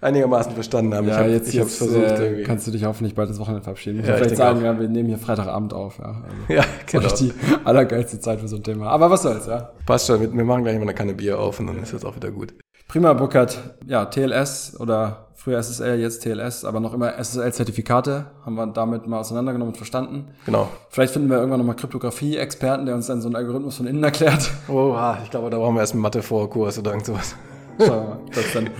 [0.00, 1.06] einigermaßen verstanden haben.
[1.06, 3.62] Ja, ich hab, jetzt, ich jetzt versucht, äh, kannst du dich hoffentlich bald das Wochenende
[3.62, 4.00] verabschieden.
[4.00, 5.98] Ich ja, vielleicht sagen, ja, wir nehmen hier Freitagabend auf.
[5.98, 7.02] Ja, also, ja genau.
[7.04, 7.32] Das ist die
[7.64, 8.88] allergeilste Zeit für so ein Thema.
[8.88, 9.70] Aber was soll's, ja.
[9.86, 12.16] Passt schon, wir machen gleich mal eine Kanne Bier auf und dann ist das auch
[12.16, 12.54] wieder gut.
[12.88, 13.58] Prima, Burkhard.
[13.86, 19.20] Ja, TLS oder früher SSL, jetzt TLS, aber noch immer SSL-Zertifikate haben wir damit mal
[19.20, 20.28] auseinandergenommen und verstanden.
[20.44, 20.68] Genau.
[20.88, 24.50] Vielleicht finden wir irgendwann nochmal Kryptographie-Experten, der uns dann so einen Algorithmus von innen erklärt.
[24.68, 27.36] Oh, ich glaube, da brauchen wir erst einen Mathe-Vorkurs oder irgend sowas.
[27.78, 28.18] Schauen wir mal.
[28.34, 28.70] Das dann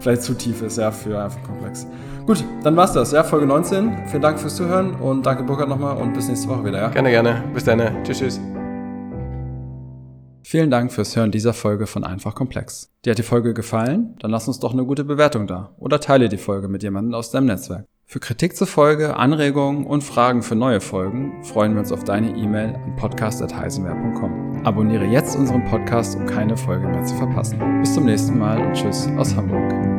[0.00, 1.86] vielleicht zu tief ist, ja, für einfach komplex.
[2.26, 4.06] Gut, dann war's das, ja, Folge 19.
[4.06, 6.88] Vielen Dank fürs Zuhören und danke Burkhard nochmal und bis nächste Woche wieder, ja?
[6.88, 7.44] Gerne, gerne.
[7.54, 7.80] Bis dann.
[8.04, 8.40] Tschüss, tschüss.
[10.42, 12.90] Vielen Dank fürs Hören dieser Folge von Einfach Komplex.
[13.04, 14.16] Dir hat die Folge gefallen?
[14.18, 17.30] Dann lass uns doch eine gute Bewertung da oder teile die Folge mit jemandem aus
[17.30, 17.84] deinem Netzwerk.
[18.04, 22.36] Für Kritik zur Folge, Anregungen und Fragen für neue Folgen freuen wir uns auf deine
[22.36, 24.66] E-Mail an podcast.heisenberg.com.
[24.66, 27.60] Abonniere jetzt unseren Podcast, um keine Folge mehr zu verpassen.
[27.78, 29.89] Bis zum nächsten Mal und tschüss aus Hamburg.